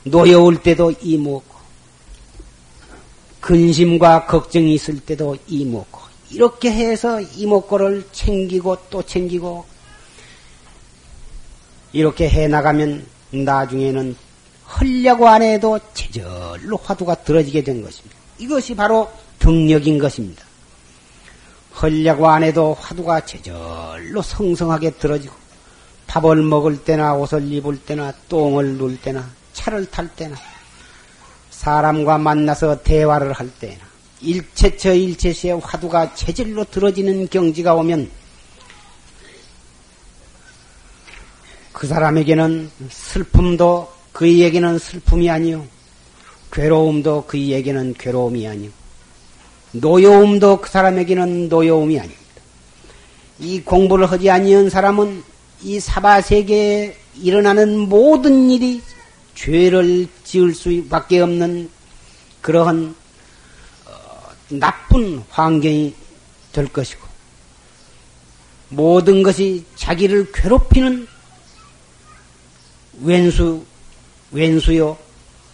노여울 0.03 0.61
때도 0.61 0.91
이 1.01 1.17
무엇고 1.17 1.55
근심과 3.39 4.25
걱정이 4.25 4.73
있을 4.73 4.99
때도 4.99 5.37
이 5.47 5.63
무엇고 5.63 6.01
이렇게 6.29 6.71
해서 6.71 7.21
이목구를 7.21 8.09
챙기고 8.11 8.89
또 8.89 9.01
챙기고 9.01 9.65
이렇게 11.93 12.29
해 12.29 12.47
나가면 12.49 13.20
나중에는 13.31 14.15
헐려고 14.79 15.27
안 15.27 15.41
해도 15.41 15.79
제절로 15.93 16.77
화두가 16.81 17.15
들어지게 17.23 17.63
된 17.63 17.83
것입니다. 17.83 18.17
이것이 18.37 18.75
바로 18.75 19.11
등력인 19.39 19.99
것입니다. 19.99 20.43
헐려고 21.81 22.29
안 22.29 22.43
해도 22.43 22.75
화두가 22.79 23.25
제절로 23.25 24.21
성성하게 24.21 24.91
들어지고 24.91 25.33
밥을 26.07 26.43
먹을 26.43 26.83
때나 26.83 27.15
옷을 27.15 27.51
입을 27.51 27.79
때나 27.79 28.13
똥을 28.27 28.77
눌 28.77 28.99
때나 28.99 29.29
차를 29.53 29.89
탈 29.89 30.09
때나 30.09 30.35
사람과 31.49 32.17
만나서 32.17 32.83
대화를 32.83 33.33
할 33.33 33.49
때나 33.49 33.79
일체처 34.19 34.93
일체시에 34.93 35.53
화두가 35.53 36.13
체질로 36.15 36.65
들어지는 36.65 37.27
경지가 37.29 37.75
오면 37.75 38.09
그 41.81 41.87
사람에게는 41.87 42.69
슬픔도 42.91 43.91
그에게는 44.11 44.77
슬픔이 44.77 45.31
아니요. 45.31 45.65
괴로움도 46.51 47.25
그에게는 47.25 47.95
괴로움이 47.97 48.47
아니요. 48.47 48.69
노여움도 49.71 50.61
그 50.61 50.69
사람에게는 50.69 51.49
노여움이 51.49 51.97
아닙니다. 51.97 52.21
이 53.39 53.61
공부를 53.61 54.11
하지 54.11 54.29
아니한 54.29 54.69
사람은 54.69 55.23
이 55.63 55.79
사바 55.79 56.21
세계에 56.21 56.95
일어나는 57.19 57.89
모든 57.89 58.51
일이 58.51 58.83
죄를 59.33 60.07
지을 60.23 60.53
수밖에 60.53 61.19
없는 61.19 61.67
그러한 62.41 62.93
어, 63.87 64.29
나쁜 64.49 65.23
환경이 65.29 65.95
될 66.51 66.67
것이고 66.67 67.07
모든 68.69 69.23
것이 69.23 69.65
자기를 69.75 70.31
괴롭히는 70.31 71.07
왼수, 72.99 73.63
왼수요, 74.31 74.97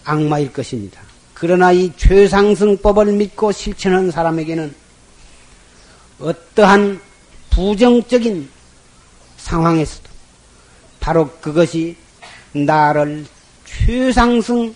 악마일 0.04 0.52
것입니다. 0.52 1.00
그러나 1.34 1.70
이 1.72 1.92
최상승법을 1.96 3.12
믿고 3.12 3.52
실천한 3.52 4.10
사람에게는 4.10 4.74
어떠한 6.18 7.00
부정적인 7.50 8.48
상황에서도 9.36 10.08
바로 10.98 11.30
그것이 11.40 11.96
나를 12.52 13.24
최상승 13.64 14.74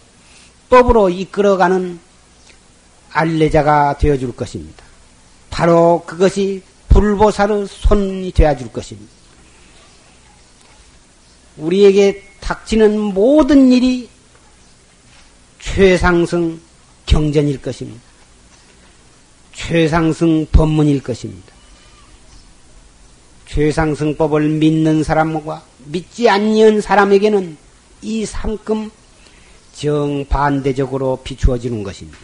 법으로 0.69 1.11
이끌어가는 1.11 1.99
알레자가 3.11 3.99
되어줄 3.99 4.35
것입니다. 4.37 4.85
바로 5.51 6.03
그것이 6.07 6.63
불보살의 6.89 7.67
손이 7.69 8.33
되어줄 8.33 8.73
것입니다. 8.73 9.13
우리에게 11.57 12.32
닥치는 12.43 12.99
모든 12.99 13.73
일이 13.73 14.09
최상승 15.61 16.61
경전일 17.07 17.63
것입니다. 17.63 18.01
최상승 19.55 20.47
법문일 20.51 21.03
것입니다. 21.03 21.53
최상승법을 23.47 24.49
믿는 24.49 25.05
사람과 25.05 25.65
믿지 25.85 26.29
않는 26.29 26.81
사람에게는 26.81 27.57
이 28.03 28.27
상금 28.27 28.91
정반대적으로 29.75 31.21
비추어지는 31.23 31.83
것입니다. 31.83 32.19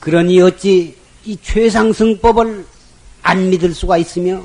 그러니 0.00 0.40
어찌 0.42 0.96
이 1.24 1.38
최상승법을 1.40 2.66
안 3.22 3.50
믿을 3.50 3.72
수가 3.72 3.96
있으며 3.96 4.44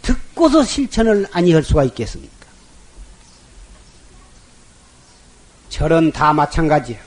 듣고서 0.00 0.64
실천을 0.64 1.26
아니할 1.30 1.62
수가 1.62 1.84
있겠습니까? 1.84 2.41
절은 5.72 6.12
다 6.12 6.34
마찬가지야. 6.34 6.98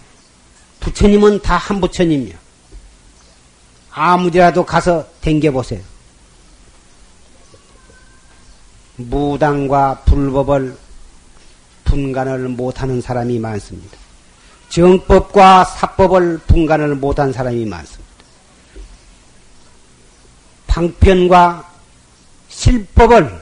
부처님은 0.79 1.41
다 1.43 1.55
한 1.57 1.79
부처님이야. 1.79 2.35
아무데라도 3.91 4.65
가서 4.65 5.07
댕겨보세요. 5.21 5.81
무당과 8.95 10.01
불법을 10.05 10.75
분간을 11.83 12.49
못하는 12.49 13.01
사람이 13.01 13.37
많습니다. 13.37 13.97
정법과 14.69 15.65
사법을 15.65 16.39
분간을 16.39 16.95
못한 16.95 17.31
사람이 17.31 17.65
많습니다. 17.65 18.11
방편과 20.65 21.71
실법을 22.49 23.41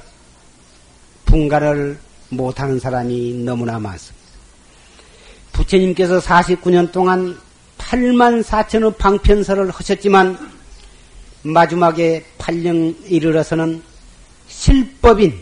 분간을 1.25 1.97
못하는 2.29 2.77
사람이 2.77 3.35
너무나 3.45 3.79
많습니다. 3.79 4.22
부처님께서 5.53 6.19
49년 6.19 6.91
동안 6.91 7.37
8만 7.77 8.43
4천의 8.43 8.97
방편설을 8.97 9.69
하셨지만 9.69 10.37
마지막에 11.43 12.25
8년 12.37 12.95
이르러서는 13.05 13.81
실법인 14.47 15.39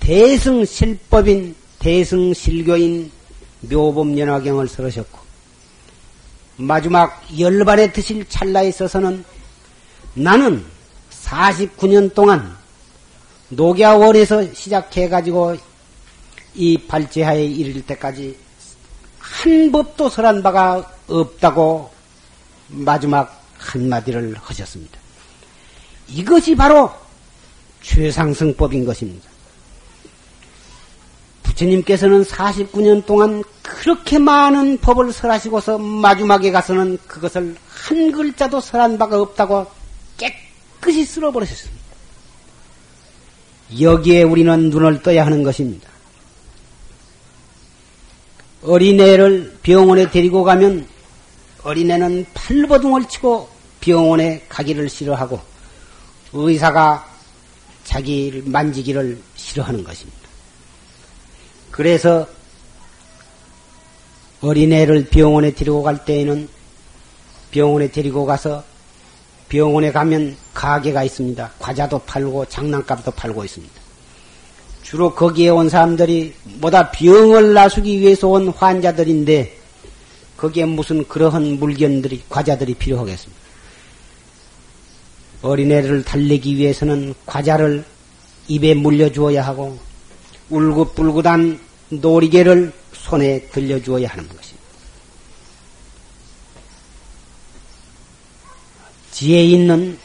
대승 0.00 0.64
실법인 0.64 1.54
대승 1.78 2.34
실교인 2.34 3.10
묘범연화경을 3.60 4.68
쓰으셨고 4.68 5.18
마지막 6.56 7.22
열반에 7.38 7.92
드실 7.92 8.28
찰나에 8.28 8.68
있어서는 8.68 9.24
나는 10.14 10.64
49년 11.10 12.14
동안 12.14 12.56
녹야월에서 13.48 14.52
시작해가지고 14.52 15.56
이 16.54 16.78
발제하에 16.78 17.44
이를 17.44 17.82
때까지 17.82 18.43
한 19.24 19.72
법도 19.72 20.10
설한 20.10 20.42
바가 20.42 20.90
없다고 21.08 21.90
마지막 22.68 23.42
한마디를 23.58 24.34
하셨습니다. 24.38 24.98
이것이 26.08 26.54
바로 26.54 26.90
최상승법인 27.82 28.84
것입니다. 28.84 29.28
부처님께서는 31.42 32.24
49년 32.24 33.06
동안 33.06 33.42
그렇게 33.62 34.18
많은 34.18 34.78
법을 34.78 35.12
설하시고서 35.12 35.78
마지막에 35.78 36.50
가서는 36.50 36.98
그것을 37.06 37.56
한 37.68 38.12
글자도 38.12 38.60
설한 38.60 38.98
바가 38.98 39.20
없다고 39.20 39.66
깨끗이 40.18 41.04
쓸어버리셨습니다. 41.04 41.84
여기에 43.80 44.24
우리는 44.24 44.70
눈을 44.70 45.02
떠야 45.02 45.24
하는 45.24 45.42
것입니다. 45.42 45.93
어린애를 48.64 49.58
병원에 49.62 50.10
데리고 50.10 50.42
가면 50.42 50.86
어린애는 51.62 52.26
팔버둥을 52.34 53.08
치고 53.08 53.48
병원에 53.80 54.42
가기를 54.48 54.88
싫어하고 54.88 55.40
의사가 56.32 57.06
자기를 57.84 58.44
만지기를 58.46 59.18
싫어하는 59.36 59.84
것입니다. 59.84 60.18
그래서 61.70 62.26
어린애를 64.40 65.08
병원에 65.08 65.52
데리고 65.52 65.82
갈 65.82 66.04
때에는 66.04 66.48
병원에 67.50 67.90
데리고 67.90 68.24
가서 68.24 68.64
병원에 69.48 69.92
가면 69.92 70.36
가게가 70.54 71.04
있습니다. 71.04 71.52
과자도 71.58 72.00
팔고 72.00 72.46
장난감도 72.46 73.10
팔고 73.12 73.44
있습니다. 73.44 73.83
주로 74.94 75.12
거기에 75.12 75.48
온 75.48 75.68
사람들이 75.68 76.34
뭐다 76.44 76.92
병을 76.92 77.52
나수기 77.52 77.98
위해서 77.98 78.28
온 78.28 78.50
환자들인데 78.50 79.58
거기에 80.36 80.66
무슨 80.66 81.02
그러한 81.08 81.58
물건들이 81.58 82.22
과자들이 82.28 82.74
필요하겠습니다. 82.74 83.42
어린애를 85.42 86.04
달래기 86.04 86.56
위해서는 86.56 87.12
과자를 87.26 87.84
입에 88.46 88.74
물려주어야 88.74 89.44
하고 89.44 89.76
울긋불긋한 90.50 91.58
놀이개를 91.88 92.72
손에 92.92 93.40
들려주어야 93.46 94.06
하는 94.06 94.28
것입니다. 94.28 94.64
지혜 99.10 99.42
있는 99.42 99.98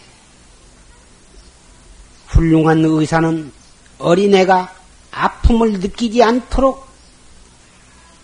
훌륭한 2.26 2.84
의사는 2.84 3.52
어린애가 4.00 4.79
아픔을 5.12 5.80
느끼지 5.80 6.24
않도록 6.24 6.88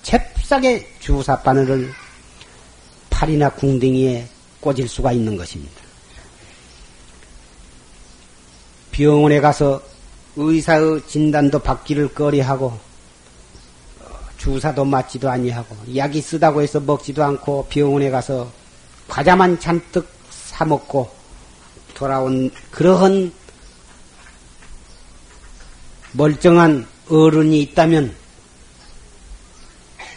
잽싸게 0.04 0.88
주사 1.00 1.42
바늘을 1.42 1.92
팔이나 3.10 3.50
궁둥이에 3.50 4.28
꽂을 4.60 4.88
수가 4.88 5.12
있는 5.12 5.38
것입니다. 5.38 5.74
병원에 8.92 9.40
가서 9.40 9.82
의사의 10.36 11.02
진단도 11.08 11.60
받기를 11.60 12.14
꺼려하고 12.14 12.78
주사도 14.38 14.86
맞지도 14.86 15.30
아니하고 15.30 15.76
약이 15.96 16.22
쓰다고 16.22 16.62
해서 16.62 16.80
먹지도 16.80 17.24
않고 17.24 17.68
병원에 17.70 18.10
가서 18.10 18.52
과자만 19.08 19.60
잔뜩 19.60 20.08
사 20.30 20.66
먹고 20.66 21.10
돌아온 21.94 22.52
그러한 22.72 23.32
멀쩡한 26.18 26.88
어른이 27.10 27.62
있다면 27.62 28.16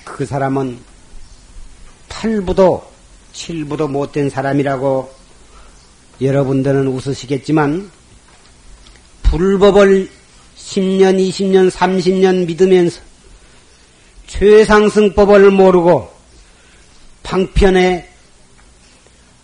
그 0.05 0.25
사람은 0.25 0.79
8부도 2.09 2.85
7부도 3.33 3.91
못된 3.91 4.31
사람이라고 4.31 5.13
여러분들은 6.21 6.87
웃으시겠지만 6.87 7.91
불법을 9.23 10.09
10년, 10.57 11.19
20년, 11.19 11.71
30년 11.71 12.47
믿으면서 12.47 13.01
최상승법을 14.29 15.51
모르고 15.51 16.13
방편의 17.25 18.09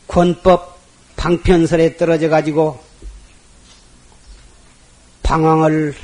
권법, 0.06 0.78
방편설에 1.16 1.96
떨어져 1.96 2.28
가지고 2.28 2.80
방황을 5.22 5.94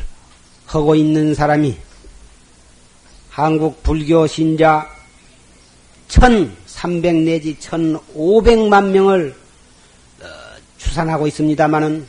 하고 0.71 0.95
있는 0.95 1.35
사람이 1.35 1.77
한국 3.29 3.83
불교 3.83 4.29
신자 4.29 4.89
1300 6.07 7.17
내지 7.25 7.57
1500만 7.59 8.91
명을 8.91 9.35
어, 10.21 10.27
추산하고 10.79 11.27
있습니다마는 11.27 12.07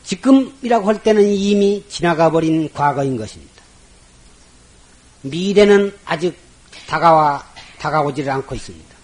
지금이라고 0.04 0.88
할 0.88 1.02
때는 1.02 1.24
이미 1.24 1.84
지나가 1.88 2.30
버린 2.30 2.70
과거인 2.72 3.16
것입니다. 3.16 3.54
미래는 5.22 5.96
아직 6.04 6.36
다가와, 6.86 7.44
다가오지를 7.78 8.30
않고 8.30 8.54
있습니다. 8.54 8.94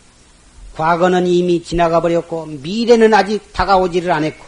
과거는 0.74 1.26
이미 1.26 1.62
지나가 1.62 2.00
버렸고, 2.00 2.46
미래는 2.46 3.14
아직 3.14 3.52
다가오지를 3.52 4.10
않았고, 4.12 4.44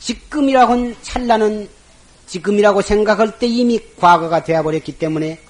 지금이라고 0.00 0.72
한 0.72 0.96
찰나는 1.02 1.68
지금이라고 2.26 2.82
생각할 2.82 3.38
때 3.38 3.46
이미 3.46 3.80
과거가 3.96 4.44
되어버렸기 4.44 4.98
때문에 4.98 5.40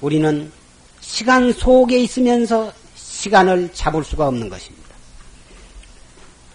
우리는 0.00 0.50
시간 1.00 1.52
속에 1.52 1.98
있으면서 1.98 2.72
시간을 2.94 3.70
잡을 3.72 4.02
수가 4.04 4.26
없는 4.28 4.48
것입니다. 4.48 4.88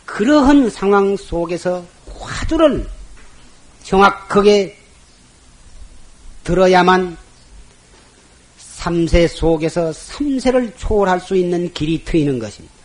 그러한 0.06 0.70
상황 0.70 1.18
속에서 1.18 1.86
화두를 2.20 2.88
정확하게 3.84 4.78
들어야만 6.44 7.18
3세 8.58 9.28
속에서 9.28 9.90
3세를 9.90 10.74
초월할 10.78 11.20
수 11.20 11.36
있는 11.36 11.74
길이 11.74 12.04
트이는 12.04 12.40
것입니다. 12.40 12.76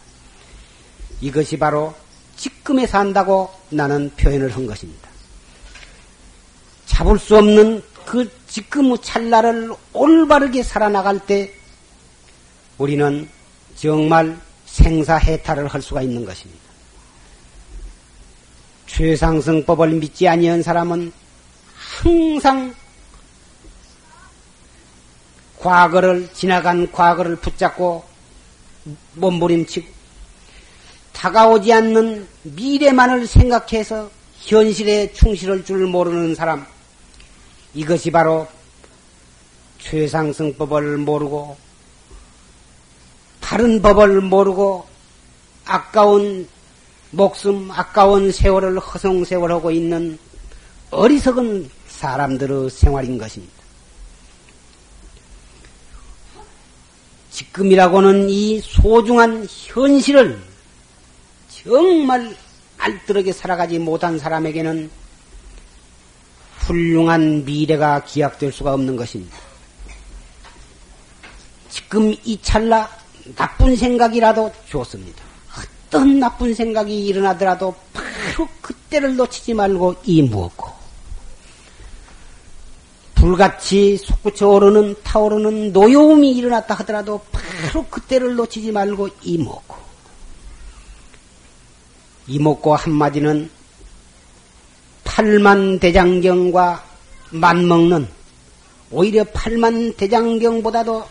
이것이 1.21 1.59
바로 1.59 1.95
지금에 2.37 2.87
산다고 2.87 3.51
나는 3.69 4.11
표현을 4.17 4.55
한 4.57 4.67
것입니다. 4.67 5.10
잡을 7.01 7.19
수 7.19 7.39
없는 7.39 7.83
그 8.05 8.31
지금의 8.47 8.99
찰나를 9.01 9.73
올바르게 9.95 10.63
살아나갈 10.63 11.19
때 11.19 11.51
우리는 12.77 13.27
정말 13.75 14.39
생사해탈을 14.67 15.67
할 15.67 15.81
수가 15.81 16.03
있는 16.03 16.27
것입니다. 16.27 16.61
최상승법을 18.87 19.93
믿지 19.93 20.29
아니한 20.29 20.63
사람은 20.63 21.11
항상 21.75 22.75
과거를 25.59 26.29
지나간 26.35 26.93
과거를 26.93 27.37
붙잡고 27.37 28.05
몸부림치고 29.15 29.89
다가오지 31.15 31.73
않는 31.73 32.29
미래만을 32.43 33.27
생각해서 33.27 34.11
현실에 34.37 35.15
충실할 35.15 35.65
줄 35.65 35.87
모르는 35.87 36.35
사람 36.35 36.67
이것이 37.75 38.11
바로 38.11 38.49
최상승법을 39.79 40.99
모르고 40.99 41.57
바른 43.41 43.81
법을 43.83 44.21
모르고 44.21 44.87
아까운 45.65 46.49
목숨, 47.11 47.71
아까운 47.71 48.31
세월을 48.31 48.79
허송세월하고 48.79 49.71
있는 49.71 50.19
어리석은 50.91 51.71
사람들의 51.89 52.71
생활인 52.71 53.19
것입니다. 53.19 53.53
지금이라고는 57.31 58.29
이 58.29 58.61
소중한 58.61 59.47
현실을 59.49 60.41
정말 61.65 62.37
알뜰하게 62.79 63.33
살아가지 63.33 63.79
못한 63.79 64.19
사람에게는 64.19 64.91
훌륭한 66.61 67.45
미래가 67.45 68.05
기약될 68.05 68.53
수가 68.53 68.75
없는 68.75 68.97
것입니다. 68.97 69.37
지금 71.69 72.15
이 72.25 72.39
찰나 72.43 72.89
나쁜 73.37 73.77
생각이라도 73.77 74.53
좋습니다. 74.69 75.23
어떤 75.89 76.21
나쁜 76.21 76.55
생각이 76.55 77.07
일어나더라도 77.07 77.75
바로 77.93 78.49
그때를 78.61 79.17
놓치지 79.17 79.55
말고 79.55 79.97
이 80.05 80.23
무엇고 80.23 80.71
불같이 83.17 83.99
솟구쳐 83.99 84.49
오르는 84.49 84.97
타오르는 85.03 85.73
노여움이 85.73 86.33
일어났다 86.33 86.75
하더라도 86.77 87.21
바로 87.31 87.85
그때를 87.87 88.35
놓치지 88.37 88.73
말고 88.73 89.09
이 89.23 89.37
무엇고 89.39 89.77
이 92.29 92.39
먹고 92.39 92.75
한마디는 92.77 93.51
팔만 95.11 95.81
대장경과 95.81 96.85
맞먹는 97.31 98.09
오히려 98.93 99.25
팔만 99.25 99.95
대장경보다도 99.95 101.05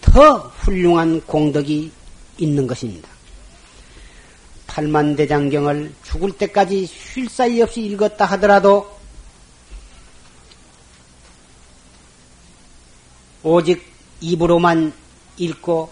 더 0.00 0.38
훌륭한 0.58 1.20
공덕이 1.20 1.90
있는 2.38 2.66
것입니다. 2.66 3.08
팔만 4.66 5.14
대장경을 5.14 5.94
죽을 6.02 6.32
때까지 6.32 6.84
쉴 6.86 7.28
사이 7.28 7.62
없이 7.62 7.82
읽었다 7.82 8.24
하더라도 8.24 8.98
오직 13.44 13.84
입으로만 14.20 14.92
읽고 15.36 15.90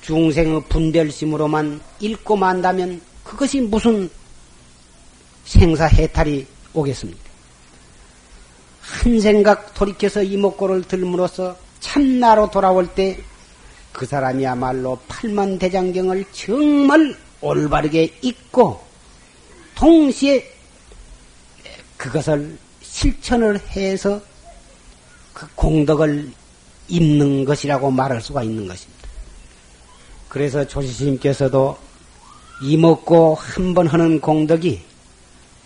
중생의 0.00 0.64
분별심으로만 0.70 1.80
읽고 2.00 2.36
만다면 2.36 3.02
그것이 3.22 3.60
무슨 3.60 4.08
생사 5.44 5.86
해탈이 5.86 6.46
오겠습니까? 6.74 7.20
한 8.80 9.20
생각 9.20 9.74
돌이켜서 9.74 10.22
이목구를 10.22 10.82
들므로써 10.82 11.56
참나로 11.80 12.50
돌아올 12.50 12.88
때 12.94 13.32
그 13.92 14.06
사람이야말로 14.06 14.98
팔만 15.06 15.58
대장경을 15.58 16.24
정말 16.32 17.16
올바르게 17.40 18.18
읽고 18.22 18.82
동시에 19.74 20.50
그것을 21.96 22.56
실천을 22.80 23.60
해서 23.76 24.20
그 25.32 25.46
공덕을 25.54 26.30
입는 26.88 27.44
것이라고 27.44 27.90
말할 27.90 28.20
수가 28.20 28.42
있는 28.42 28.66
것입니다. 28.66 29.08
그래서 30.28 30.66
조시스님께서도 30.66 31.76
이먹고 32.62 33.34
한 33.34 33.74
번 33.74 33.86
하는 33.86 34.20
공덕이 34.20 34.80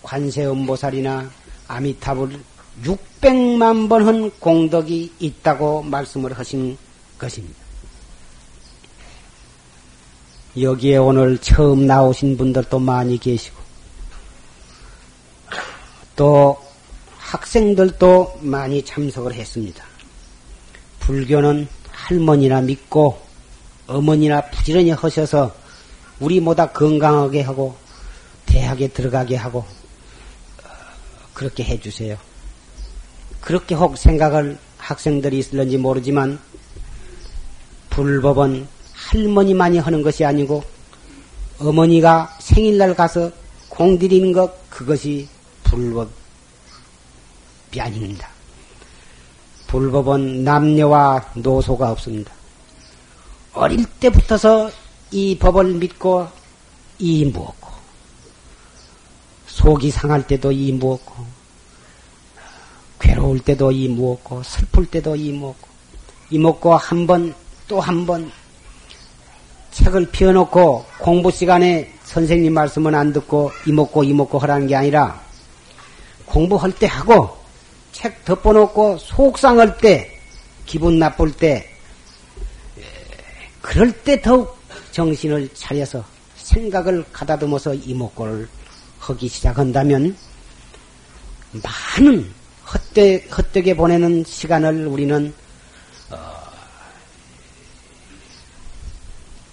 관세음보살이나 0.07 1.29
아미타불 1.67 2.39
600만 2.83 3.89
번 3.89 4.07
한 4.07 4.31
공덕이 4.39 5.11
있다고 5.19 5.83
말씀을 5.83 6.31
하신 6.31 6.77
것입니다. 7.19 7.59
여기에 10.59 10.97
오늘 10.97 11.37
처음 11.39 11.85
나오신 11.85 12.37
분들도 12.37 12.79
많이 12.79 13.17
계시고, 13.17 13.57
또 16.15 16.57
학생들도 17.17 18.39
많이 18.41 18.83
참석을 18.83 19.33
했습니다. 19.33 19.83
불교는 21.01 21.67
할머니나 21.91 22.61
믿고 22.61 23.19
어머니나 23.87 24.41
부지런히 24.49 24.91
하셔서 24.91 25.53
우리보다 26.19 26.71
건강하게 26.71 27.41
하고 27.41 27.75
대학에 28.45 28.87
들어가게 28.87 29.35
하고 29.35 29.65
그렇게 31.37 31.63
해주세요. 31.63 32.17
그렇게 33.41 33.75
혹 33.75 33.95
생각을 33.95 34.57
학생들이 34.79 35.37
있을런지 35.37 35.77
모르지만 35.77 36.39
불법은 37.91 38.67
할머니만이 38.93 39.77
하는 39.77 40.01
것이 40.01 40.25
아니고 40.25 40.63
어머니가 41.59 42.35
생일날 42.39 42.95
가서 42.95 43.31
공드리는 43.69 44.33
것 44.33 44.67
그것이 44.71 45.29
불법이 45.63 46.09
아닙니다. 47.77 48.29
불법은 49.67 50.43
남녀와 50.43 51.33
노소가 51.35 51.91
없습니다. 51.91 52.33
어릴 53.53 53.85
때부터서 53.85 54.71
이 55.11 55.37
법을 55.37 55.75
믿고 55.75 56.29
이 56.97 57.25
무엇고 57.25 57.66
속이 59.57 59.89
상할 59.89 60.25
때도 60.27 60.51
이 60.51 60.71
무엇고 60.71 61.25
괴로울 62.99 63.39
때도 63.39 63.71
이 63.71 63.87
무엇고 63.87 64.43
슬플 64.43 64.85
때도 64.85 65.15
이 65.15 65.31
무엇고 65.31 65.67
이 66.29 66.37
먹고 66.37 66.75
한 66.75 67.07
번 67.07 67.33
또 67.67 67.81
한 67.81 68.05
번 68.05 68.31
책을 69.71 70.11
피워놓고 70.11 70.85
공부 70.99 71.31
시간에 71.31 71.91
선생님 72.03 72.53
말씀은 72.53 72.93
안 72.93 73.11
듣고 73.11 73.51
이먹고 73.65 74.03
이먹고 74.03 74.37
하라는 74.39 74.67
게 74.67 74.75
아니라 74.75 75.19
공부할 76.27 76.71
때 76.73 76.85
하고 76.85 77.35
책 77.91 78.23
덮어놓고 78.25 78.99
속상할 78.99 79.77
때 79.79 80.19
기분 80.67 80.99
나쁠 80.99 81.31
때 81.33 81.67
그럴 83.61 83.91
때 83.91 84.21
더욱 84.21 84.55
정신을 84.91 85.49
차려서 85.55 86.03
생각을 86.37 87.03
가다듬어서 87.11 87.73
이목구를 87.73 88.47
하기 88.99 89.27
시작한다면 89.27 90.15
많은 91.51 92.33
헛되, 92.73 93.27
헛되게 93.29 93.75
보내는 93.75 94.23
시간을 94.25 94.87
우리는 94.87 95.33
어, 96.09 96.17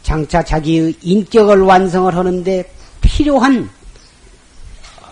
장차 0.02 0.42
자기의 0.42 0.96
인격을 1.00 1.60
완성을 1.60 2.14
하는데 2.14 2.72
필요한 3.00 3.70
어, 5.00 5.06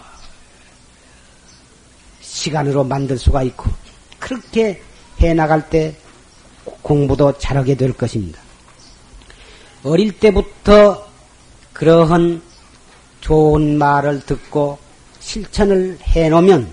시간으로 2.21 2.85
만들 2.85 3.17
수가 3.19 3.45
있고 3.45 3.71
그렇게 4.19 4.83
해 5.21 5.35
나갈 5.35 5.69
때 5.71 5.95
공부도 6.83 7.39
잘하게 7.39 7.77
될 7.77 7.93
것입니다. 7.93 8.41
어릴 9.85 10.19
때부터 10.19 11.09
그러한 11.73 12.43
좋은 13.23 13.79
말을 13.79 14.21
듣고 14.27 14.79
실천을 15.21 15.97
해 16.03 16.29
놓으면 16.29 16.71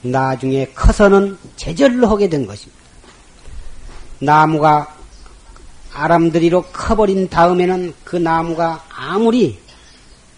나중에 0.00 0.66
커서는 0.74 1.36
제절로 1.56 2.06
하게 2.06 2.28
된 2.28 2.46
것입니다. 2.46 2.78
나무가 4.20 4.96
아람들이로 5.92 6.62
커버린 6.72 7.28
다음에는 7.28 7.92
그 8.04 8.16
나무가 8.16 8.84
아무리 8.88 9.58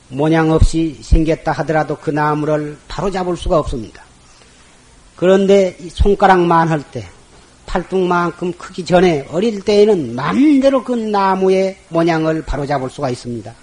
모양 0.09 0.51
없이 0.51 0.99
생겼다 1.03 1.53
하더라도 1.53 1.97
그 1.97 2.11
나무를 2.11 2.79
바로 2.89 3.11
잡을 3.11 3.37
수가 3.37 3.59
없습니다. 3.59 4.03
그런데 5.17 5.77
손가락만 5.91 6.69
할 6.69 6.83
때, 6.91 7.07
팔뚝만큼 7.67 8.55
크기 8.55 8.85
전에 8.85 9.29
어릴 9.31 9.61
때에는 9.61 10.15
마음대로 10.15 10.83
그 10.83 10.95
나무의 10.95 11.77
모양을 11.91 12.43
바로 12.43 12.67
잡을 12.67 12.89
수가 12.89 13.11
있습니다. 13.11 13.55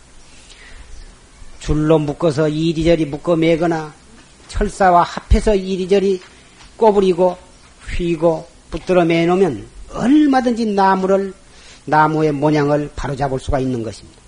줄로 1.59 1.99
묶어서 1.99 2.49
이리저리 2.49 3.05
묶어 3.05 3.35
매거나 3.35 3.93
철사와 4.47 5.03
합해서 5.03 5.55
이리저리 5.55 6.21
꼬부리고 6.77 7.37
휘고 7.95 8.47
붙들어 8.71 9.05
매놓으면 9.05 9.67
얼마든지 9.93 10.67
나무를 10.67 11.33
나무의 11.85 12.33
모양을 12.33 12.89
바로잡을 12.95 13.39
수가 13.39 13.59
있는 13.59 13.83
것입니다. 13.83 14.19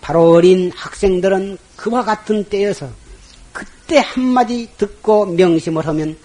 바로 0.00 0.32
어린 0.32 0.72
학생들은 0.74 1.58
그와 1.76 2.02
같은 2.02 2.44
때여서 2.44 2.90
그때 3.52 3.98
한마디 3.98 4.68
듣고 4.76 5.26
명심을 5.26 5.86
하면 5.86 6.16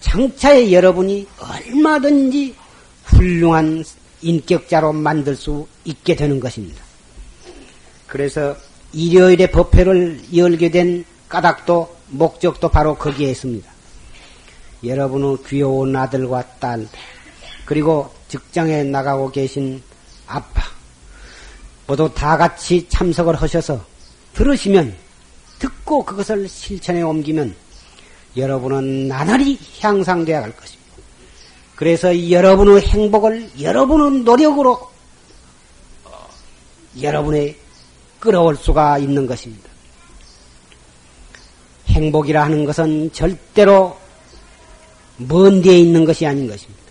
장차에 0.00 0.72
여러분이 0.72 1.26
얼마든지 1.38 2.54
훌륭한 3.04 3.84
인격자로 4.22 4.92
만들 4.92 5.34
수 5.34 5.66
있게 5.84 6.14
되는 6.14 6.40
것입니다. 6.40 6.82
그래서 8.06 8.56
일요일에 8.96 9.48
법회를 9.48 10.22
열게 10.34 10.70
된 10.70 11.04
까닭도 11.28 11.96
목적도 12.08 12.70
바로 12.70 12.94
거기에 12.94 13.30
있습니다. 13.30 13.70
여러분의 14.82 15.36
귀여운 15.46 15.94
아들과 15.94 16.42
딸, 16.58 16.88
그리고 17.66 18.10
직장에 18.28 18.84
나가고 18.84 19.30
계신 19.32 19.82
아빠, 20.26 20.62
모두 21.86 22.10
다 22.14 22.38
같이 22.38 22.88
참석을 22.88 23.34
하셔서 23.34 23.84
들으시면, 24.32 24.96
듣고 25.58 26.02
그것을 26.02 26.48
실천에 26.48 27.02
옮기면 27.02 27.54
여러분은 28.34 29.08
나날이 29.08 29.58
향상되어 29.78 30.40
갈 30.40 30.56
것입니다. 30.56 30.92
그래서 31.74 32.30
여러분의 32.30 32.80
행복을 32.80 33.50
여러분의 33.60 34.22
노력으로 34.22 34.90
어, 36.04 36.28
여러분의 37.02 37.65
끌어올 38.18 38.56
수가 38.56 38.98
있는 38.98 39.26
것입니다. 39.26 39.68
행복이라 41.88 42.44
하는 42.44 42.64
것은 42.64 43.12
절대로 43.12 43.96
먼 45.16 45.62
데에 45.62 45.78
있는 45.78 46.04
것이 46.04 46.26
아닌 46.26 46.48
것입니다. 46.48 46.82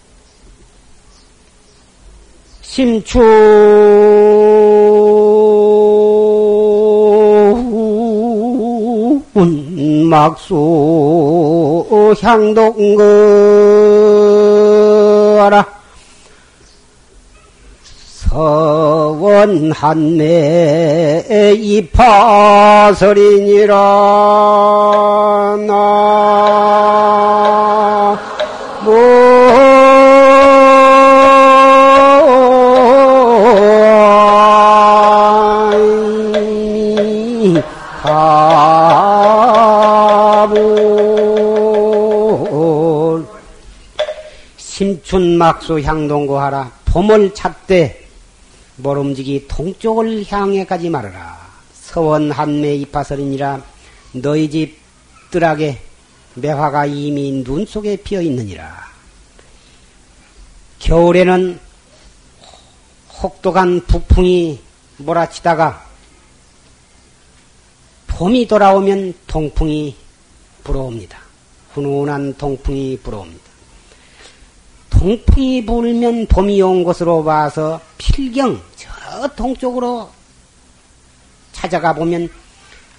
심춘 2.62 3.24
막수 10.16 10.56
향동거라 12.22 12.96
서원한내 19.46 21.24
이파설이니라 21.56 22.76
나 25.68 26.16
심춘막수 44.58 45.80
향동구하라. 45.82 46.72
봄을 46.86 47.34
찾되 47.34 48.05
모름지기 48.78 49.48
동쪽을 49.48 50.26
향해 50.32 50.66
가지 50.66 50.90
말아라. 50.90 51.46
서원 51.74 52.32
한매 52.32 52.76
이파설이니라 52.76 53.64
너희 54.14 54.50
집 54.50 54.78
뜰하게 55.32 55.82
매화가 56.36 56.86
이미 56.88 57.44
눈 57.44 57.66
속에 57.66 57.98
피어 57.98 58.22
있느니라. 58.22 58.86
겨울에는 60.80 61.60
혹독한 63.22 63.86
북풍이 63.86 64.60
몰아치다가 64.98 65.86
봄이 68.08 68.48
돌아오면 68.48 69.14
동풍이 69.28 69.96
불어옵니다. 70.64 71.20
훈훈한 71.74 72.36
동풍이 72.38 73.00
불어옵니다. 73.04 73.45
동풍이 75.06 75.64
불면 75.68 76.26
봄이 76.26 76.60
온 76.64 76.84
곳으로 76.84 77.24
와서 77.24 77.80
필경 78.00 78.60
저 78.76 79.28
동쪽으로 79.36 80.10
찾아가 81.52 81.94
보면 81.94 82.28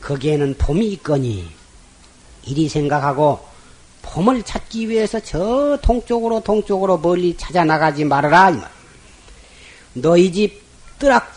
거기에는 0.02 0.54
봄이 0.56 0.86
있거니 0.92 1.48
이리 2.44 2.68
생각하고 2.68 3.40
봄을 4.02 4.44
찾기 4.44 4.88
위해서 4.88 5.18
저 5.18 5.76
동쪽으로 5.82 6.38
동쪽으로 6.44 6.98
멀리 6.98 7.36
찾아 7.36 7.64
나가지 7.64 8.04
말아라 8.04 8.70
너희 9.94 10.32
집 10.32 10.62
뜨락 11.00 11.28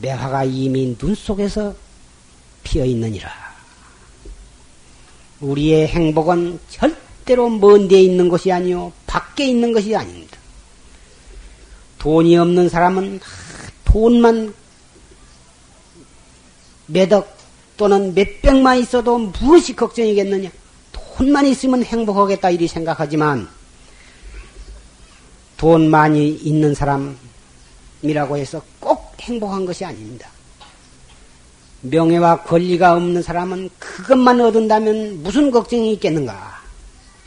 매화가 0.00 0.42
이미 0.42 0.98
눈 0.98 1.14
속에서 1.14 1.76
피어 2.64 2.84
있느니라. 2.84 3.30
우리의 5.40 5.86
행복은 5.86 6.58
절대 6.68 7.05
절대로 7.26 7.50
먼 7.50 7.88
데에 7.88 8.00
있는 8.02 8.28
것이 8.28 8.50
아니요 8.52 8.92
밖에 9.06 9.46
있는 9.46 9.72
것이 9.72 9.94
아닙니다. 9.94 10.38
돈이 11.98 12.36
없는 12.38 12.68
사람은 12.68 13.20
돈만 13.84 14.54
몇억 16.86 17.36
또는 17.76 18.14
몇백만 18.14 18.78
있어도 18.78 19.18
무엇이 19.18 19.74
걱정이겠느냐? 19.74 20.50
돈만 20.92 21.46
있으면 21.46 21.82
행복하겠다 21.82 22.50
이리 22.50 22.68
생각하지만 22.68 23.48
돈 25.56 25.90
많이 25.90 26.30
있는 26.30 26.74
사람이라고 26.74 28.36
해서 28.36 28.62
꼭 28.78 29.14
행복한 29.20 29.66
것이 29.66 29.84
아닙니다. 29.84 30.30
명예와 31.80 32.42
권리가 32.42 32.94
없는 32.94 33.22
사람은 33.22 33.70
그것만 33.78 34.40
얻은다면 34.40 35.22
무슨 35.22 35.50
걱정이 35.50 35.92
있겠는가? 35.94 36.55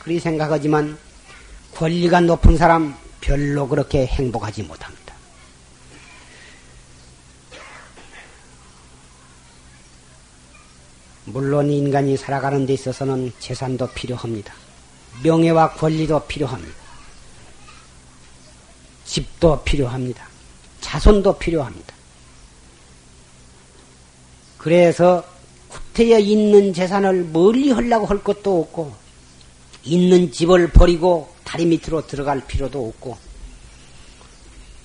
그리 0.00 0.18
생각하지만 0.18 0.98
권리가 1.74 2.20
높은 2.20 2.56
사람 2.56 2.96
별로 3.20 3.68
그렇게 3.68 4.06
행복하지 4.06 4.62
못합니다. 4.62 5.14
물론 11.26 11.70
인간이 11.70 12.16
살아가는 12.16 12.66
데 12.66 12.72
있어서는 12.72 13.32
재산도 13.38 13.90
필요합니다. 13.90 14.52
명예와 15.22 15.74
권리도 15.74 16.26
필요합니다. 16.26 16.74
집도 19.04 19.62
필요합니다. 19.62 20.26
자손도 20.80 21.38
필요합니다. 21.38 21.94
그래서 24.56 25.24
구태여 25.68 26.18
있는 26.18 26.72
재산을 26.72 27.24
멀리 27.24 27.70
하려고 27.70 28.06
할 28.06 28.22
것도 28.22 28.60
없고 28.62 28.99
있는 29.84 30.30
집을 30.30 30.68
버리고 30.68 31.32
다리 31.44 31.66
밑으로 31.66 32.06
들어갈 32.06 32.46
필요도 32.46 32.88
없고 32.88 33.16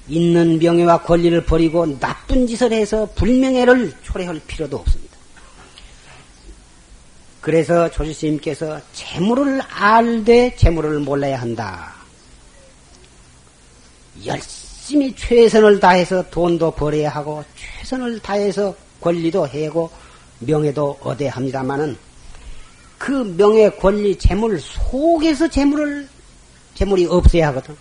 있는 0.07 0.59
명예와 0.59 1.01
권리를 1.01 1.43
버리고 1.45 1.99
나쁜 1.99 2.45
짓을 2.47 2.71
해서 2.71 3.09
불명예를 3.15 3.93
초래할 4.03 4.39
필요도 4.45 4.77
없습니다. 4.77 5.15
그래서 7.41 7.89
조지스님께서 7.91 8.81
재물을 8.93 9.61
알되 9.61 10.55
재물을 10.55 10.99
몰라야 10.99 11.39
한다. 11.39 11.93
열심히 14.25 15.13
최선을 15.15 15.79
다해서 15.79 16.27
돈도 16.29 16.71
벌어야 16.71 17.09
하고 17.09 17.43
최선을 17.55 18.19
다해서 18.19 18.75
권리도 19.01 19.47
해고 19.47 19.91
명예도 20.39 20.99
얻어야 21.01 21.31
합니다마는 21.31 21.97
그 23.05 23.11
명예, 23.37 23.69
권리, 23.69 24.15
재물 24.15 24.59
속에서 24.59 25.47
재물을 25.47 26.07
재물이 26.73 27.05
없어야 27.05 27.49
하거든. 27.49 27.77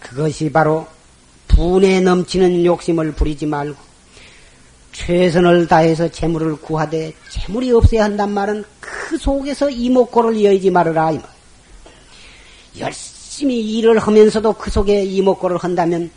그것이 0.00 0.50
바로 0.50 0.88
분에 1.46 2.00
넘치는 2.00 2.64
욕심을 2.64 3.12
부리지 3.12 3.46
말고 3.46 3.76
최선을 4.90 5.68
다해서 5.68 6.08
재물을 6.08 6.56
구하되 6.56 7.12
재물이 7.30 7.70
없어야 7.70 8.02
한단 8.02 8.32
말은 8.32 8.64
그 8.80 9.16
속에서 9.18 9.70
이목고를 9.70 10.42
여의지 10.42 10.68
말아라. 10.72 11.12
열심히 12.80 13.60
일을 13.78 14.00
하면서도 14.00 14.54
그 14.54 14.68
속에 14.68 15.04
이목고를 15.04 15.58
한다면 15.58 16.10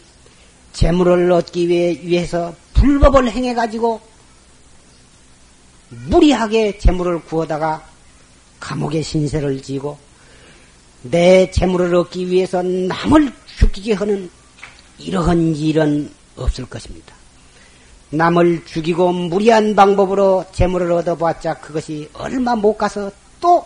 재물을 0.74 1.32
얻기 1.32 1.70
위해서 1.70 2.56
불법을 2.74 3.30
행해가지고 3.30 4.09
무리하게 5.90 6.78
재물을 6.78 7.22
구하다가 7.24 7.84
감옥에 8.60 9.02
신세를 9.02 9.62
지고 9.62 9.98
내 11.02 11.50
재물을 11.50 11.96
얻기 11.96 12.28
위해서 12.30 12.62
남을 12.62 13.32
죽이게 13.58 13.94
하는 13.94 14.30
이러한 14.98 15.56
일은 15.56 16.12
없을 16.36 16.66
것입니다. 16.66 17.16
남을 18.12 18.66
죽이고 18.66 19.12
무리한 19.12 19.76
방법으로 19.76 20.46
재물을 20.52 20.92
얻어봤자 20.92 21.56
그것이 21.56 22.10
얼마 22.14 22.56
못 22.56 22.78
가서 22.78 23.12
또 23.40 23.66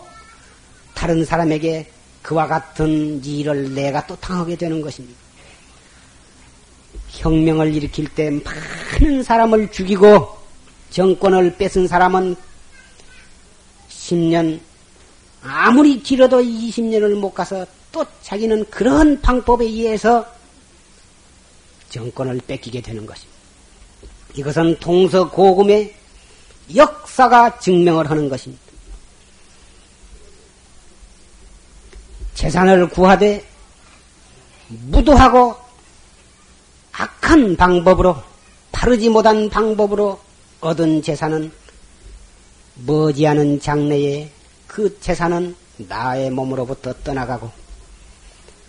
다른 0.94 1.24
사람에게 1.24 1.90
그와 2.22 2.46
같은 2.46 3.24
일을 3.24 3.74
내가 3.74 4.06
또 4.06 4.16
당하게 4.16 4.56
되는 4.56 4.80
것입니다. 4.80 5.18
혁명을 7.08 7.74
일으킬 7.74 8.08
때 8.08 8.30
많은 8.30 9.22
사람을 9.22 9.70
죽이고 9.72 10.43
정권을 10.94 11.56
뺏은 11.56 11.88
사람은 11.88 12.36
10년, 13.88 14.60
아무리 15.42 16.00
길어도 16.00 16.40
20년을 16.40 17.16
못 17.16 17.34
가서 17.34 17.66
또 17.90 18.06
자기는 18.22 18.70
그런 18.70 19.20
방법에 19.20 19.64
의해서 19.64 20.24
정권을 21.88 22.40
뺏기게 22.46 22.80
되는 22.80 23.04
것입니다. 23.06 23.34
이것은 24.36 24.78
동서고금의 24.78 25.96
역사가 26.76 27.58
증명을 27.58 28.08
하는 28.08 28.28
것입니다. 28.28 28.62
재산을 32.34 32.88
구하되 32.88 33.44
무도하고 34.68 35.56
악한 36.92 37.56
방법으로 37.56 38.22
바르지 38.70 39.08
못한 39.08 39.50
방법으로 39.50 40.23
얻은 40.64 41.02
재산은 41.02 41.52
머지않은 42.86 43.60
장래에 43.60 44.30
그 44.66 44.98
재산은 44.98 45.54
나의 45.76 46.30
몸으로부터 46.30 46.94
떠나가고 47.04 47.50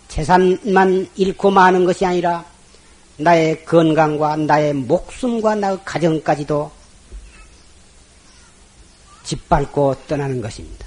재산만 0.09 1.09
잃고 1.15 1.51
마는 1.51 1.85
것이 1.85 2.05
아니라 2.05 2.43
나의 3.15 3.63
건강과 3.63 4.35
나의 4.35 4.73
목숨과 4.73 5.55
나의 5.55 5.79
가정까지도 5.85 6.69
짓밟고 9.23 9.95
떠나는 10.05 10.41
것입니다. 10.41 10.85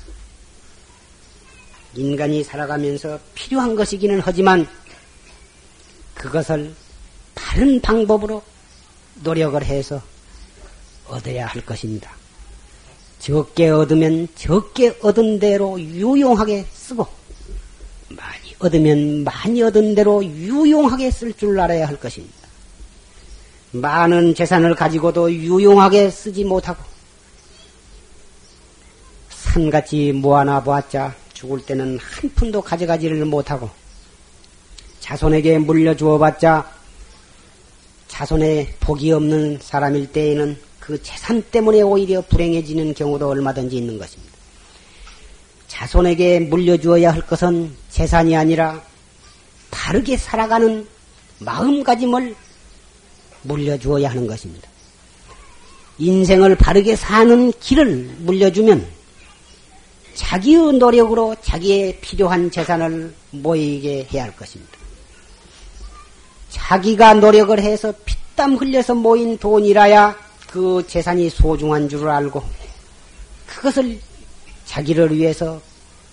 인간이 1.94 2.44
살아가면서 2.44 3.18
필요한 3.34 3.74
것이기는 3.74 4.20
하지만 4.22 4.68
그것을 6.12 6.74
다른 7.32 7.80
방법으로 7.80 8.42
노력을 9.22 9.64
해서 9.64 10.02
얻어야 11.08 11.46
할 11.46 11.64
것입니다. 11.64 12.10
적게 13.18 13.68
얻으면 13.70 14.28
적게 14.34 14.96
얻은 15.02 15.38
대로 15.38 15.80
유용하게 15.80 16.66
쓰고 16.72 17.06
많이 18.10 18.54
얻으면 18.58 19.24
많이 19.24 19.62
얻은 19.62 19.94
대로 19.94 20.24
유용하게 20.24 21.10
쓸 21.10 21.32
줄 21.32 21.58
알아야 21.58 21.86
할 21.86 21.98
것입니다. 21.98 22.36
많은 23.72 24.34
재산을 24.34 24.74
가지고도 24.74 25.32
유용하게 25.32 26.10
쓰지 26.10 26.44
못하고 26.44 26.82
산같이 29.28 30.12
모아놔 30.12 30.62
보았자 30.62 31.14
죽을 31.34 31.64
때는 31.64 31.98
한 31.98 32.30
푼도 32.34 32.62
가져가지를 32.62 33.24
못하고 33.24 33.68
자손에게 35.00 35.58
물려주어 35.58 36.18
봤자 36.18 36.70
자손에 38.08 38.74
복이 38.80 39.12
없는 39.12 39.58
사람일 39.60 40.12
때에는 40.12 40.67
그 40.88 41.02
재산 41.02 41.42
때문에 41.42 41.82
오히려 41.82 42.22
불행해지는 42.22 42.94
경우도 42.94 43.28
얼마든지 43.28 43.76
있는 43.76 43.98
것입니다. 43.98 44.32
자손에게 45.66 46.40
물려주어야 46.40 47.12
할 47.12 47.20
것은 47.20 47.76
재산이 47.90 48.34
아니라 48.34 48.82
바르게 49.70 50.16
살아가는 50.16 50.88
마음가짐을 51.40 52.34
물려주어야 53.42 54.08
하는 54.08 54.26
것입니다. 54.26 54.66
인생을 55.98 56.56
바르게 56.56 56.96
사는 56.96 57.52
길을 57.60 58.16
물려주면 58.20 58.86
자기의 60.14 60.78
노력으로 60.78 61.36
자기의 61.42 62.00
필요한 62.00 62.50
재산을 62.50 63.12
모이게 63.32 64.08
해야 64.10 64.22
할 64.22 64.34
것입니다. 64.34 64.72
자기가 66.48 67.12
노력을 67.12 67.60
해서 67.60 67.92
피땀 68.06 68.54
흘려서 68.54 68.94
모인 68.94 69.36
돈이라야 69.36 70.27
그 70.48 70.84
재산이 70.86 71.28
소중한 71.30 71.88
줄을 71.88 72.08
알고 72.08 72.42
그것을 73.46 74.00
자기를 74.64 75.14
위해서 75.14 75.60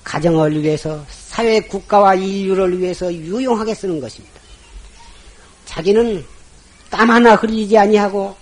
가정을 0.03 0.61
위해서 0.61 1.03
사회 1.09 1.59
국가와 1.61 2.15
인류를 2.15 2.79
위해서 2.79 3.11
유용하게 3.11 3.73
쓰는 3.73 3.99
것입니다. 3.99 4.39
자기는 5.65 6.23
땀 6.89 7.09
하나 7.09 7.35
흘리지 7.35 7.77
아니하고 7.77 8.35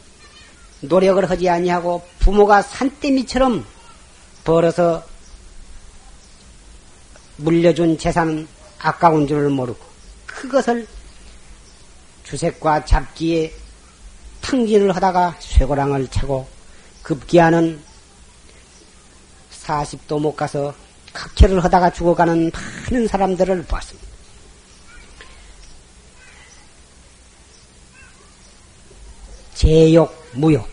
노력을 0.82 1.28
하지 1.30 1.48
아니하고 1.48 2.04
부모가 2.20 2.62
산더미처럼 2.62 3.66
벌어서 4.44 5.04
물려준 7.38 7.98
재산은 7.98 8.48
아까운 8.80 9.28
줄을 9.28 9.50
모르고 9.50 9.80
그것을 10.26 10.86
주색과 12.24 12.86
잡기에 12.86 13.54
탕진을 14.44 14.96
하다가 14.96 15.38
쇠고랑을 15.40 16.08
차고 16.10 16.48
급기야는 17.02 17.82
40도 19.64 20.20
못 20.20 20.36
가서 20.36 20.76
각혈을 21.14 21.64
하다가 21.64 21.92
죽어가는 21.92 22.52
많은 22.92 23.08
사람들을 23.08 23.64
보았습니다. 23.64 24.08
제욕, 29.56 30.14
무욕. 30.34 30.68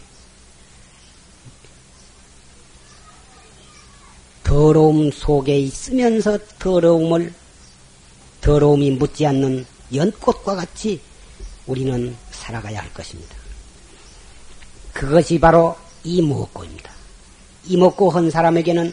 더러움 4.42 5.12
속에 5.12 5.58
있으면서 5.58 6.38
더러움을, 6.58 7.32
더러움이 8.40 8.90
묻지 8.92 9.24
않는 9.26 9.64
연꽃과 9.94 10.56
같이 10.56 11.00
우리는 11.66 12.16
살아가야 12.32 12.80
할 12.80 12.92
것입니다. 12.92 13.39
그것이 14.93 15.38
바로 15.38 15.76
이목고입니다. 16.05 16.91
이목고 17.66 18.11
한 18.11 18.30
사람에게는 18.30 18.93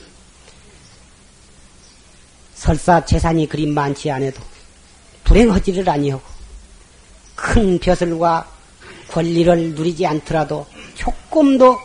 설사 2.54 3.04
재산이 3.06 3.48
그리 3.48 3.68
많지 3.68 4.12
않아도 4.12 4.42
불행하지를 5.24 5.88
아니하고 5.90 6.24
큰 7.36 7.80
벼슬과 7.80 8.48
권리를 9.10 9.74
누리지 9.74 10.06
않더라도 10.06 10.66
조금도 10.96 11.78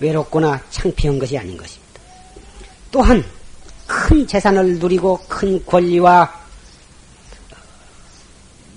외롭거나 0.00 0.62
창피한 0.70 1.18
것이 1.18 1.36
아닌 1.36 1.56
것입니다. 1.56 2.00
또한 2.90 3.24
큰 3.86 4.26
재산을 4.26 4.78
누리고 4.78 5.18
큰 5.28 5.64
권리와 5.64 6.47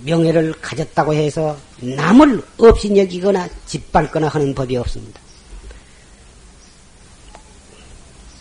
명예를 0.04 0.54
가졌다고 0.62 1.14
해서 1.14 1.58
남을 1.80 2.44
없이 2.58 2.96
여기거나 2.96 3.48
짓밟거나 3.66 4.28
하는 4.28 4.54
법이 4.54 4.78
없습니다. 4.78 5.20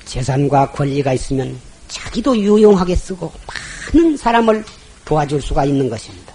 재산과 0.05 0.73
권리가 0.73 1.13
있으면 1.13 1.59
자기도 1.89 2.37
유용하게 2.37 2.97
쓰고 2.97 3.33
많은 3.95 4.17
사람을 4.17 4.65
도와줄 5.05 5.41
수가 5.41 5.65
있는 5.65 5.89
것입니다. 5.89 6.35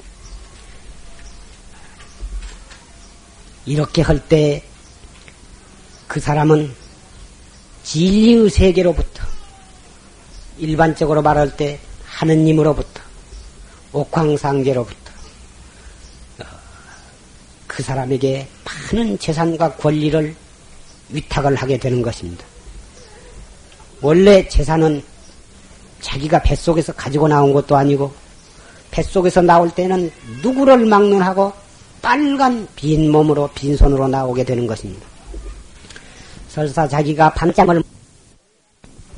이렇게 3.65 4.01
할 4.01 4.19
때 4.27 4.75
그 6.07 6.19
사람은 6.19 6.73
진리의 7.83 8.49
세계로부터 8.49 9.23
일반적으로 10.57 11.21
말할 11.21 11.57
때 11.57 11.79
하느님으로부터 12.05 13.01
옥황상제로부터 13.91 14.95
어, 14.97 15.04
그 17.75 17.83
사람에게 17.83 18.47
많은 18.63 19.19
재산과 19.19 19.73
권리를 19.73 20.33
위탁을 21.09 21.55
하게 21.55 21.77
되는 21.77 22.01
것입니다. 22.01 22.45
원래 24.01 24.47
재산은 24.47 25.03
자기가 25.99 26.41
뱃속에서 26.41 26.93
가지고 26.93 27.27
나온 27.27 27.51
것도 27.51 27.75
아니고 27.75 28.13
뱃속에서 28.91 29.41
나올 29.41 29.69
때는 29.69 30.09
누구를 30.41 30.85
막론하고 30.85 31.51
빨간 32.01 32.65
빈 32.77 33.11
몸으로 33.11 33.49
빈손으로 33.53 34.07
나오게 34.07 34.45
되는 34.45 34.65
것입니다. 34.65 35.05
설사 36.47 36.87
자기가 36.87 37.33
반장을 37.33 37.83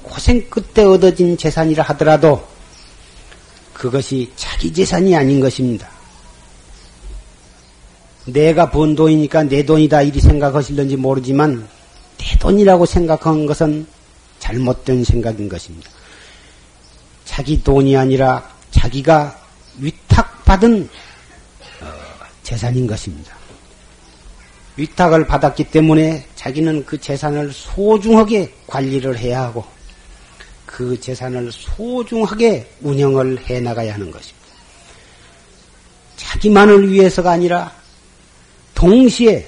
고생 0.01 0.49
끝에 0.49 0.84
얻어진 0.84 1.38
재산이라 1.38 1.84
하더라도 1.84 2.43
그것이 3.74 4.32
자기 4.36 4.74
재산이 4.74 5.16
아닌 5.16 5.39
것입니다. 5.39 5.96
내가 8.28 8.69
번 8.69 8.95
돈이니까 8.95 9.43
내 9.43 9.63
돈이다 9.63 10.01
이리 10.01 10.19
생각하실런지 10.19 10.97
모르지만 10.97 11.67
내 12.17 12.38
돈이라고 12.39 12.86
생각한 12.86 13.45
것은 13.45 13.88
잘못된 14.39 15.03
생각인 15.03 15.47
것입니다. 15.47 15.89
자기 17.25 17.63
돈이 17.63 17.95
아니라 17.95 18.49
자기가 18.71 19.39
위탁받은 19.78 20.89
어, 21.82 21.86
재산인 22.43 22.86
것입니다. 22.86 23.36
위탁을 24.75 25.25
받았기 25.25 25.65
때문에 25.65 26.28
자기는 26.36 26.86
그 26.86 26.99
재산을 26.99 27.51
소중하게 27.51 28.53
관리를 28.67 29.17
해야 29.17 29.43
하고 29.43 29.65
그 30.65 30.99
재산을 30.99 31.51
소중하게 31.51 32.69
운영을 32.82 33.39
해 33.49 33.59
나가야 33.59 33.93
하는 33.93 34.11
것입니다. 34.11 34.38
자기만을 36.17 36.91
위해서가 36.91 37.32
아니라 37.32 37.71
동시에 38.78 39.47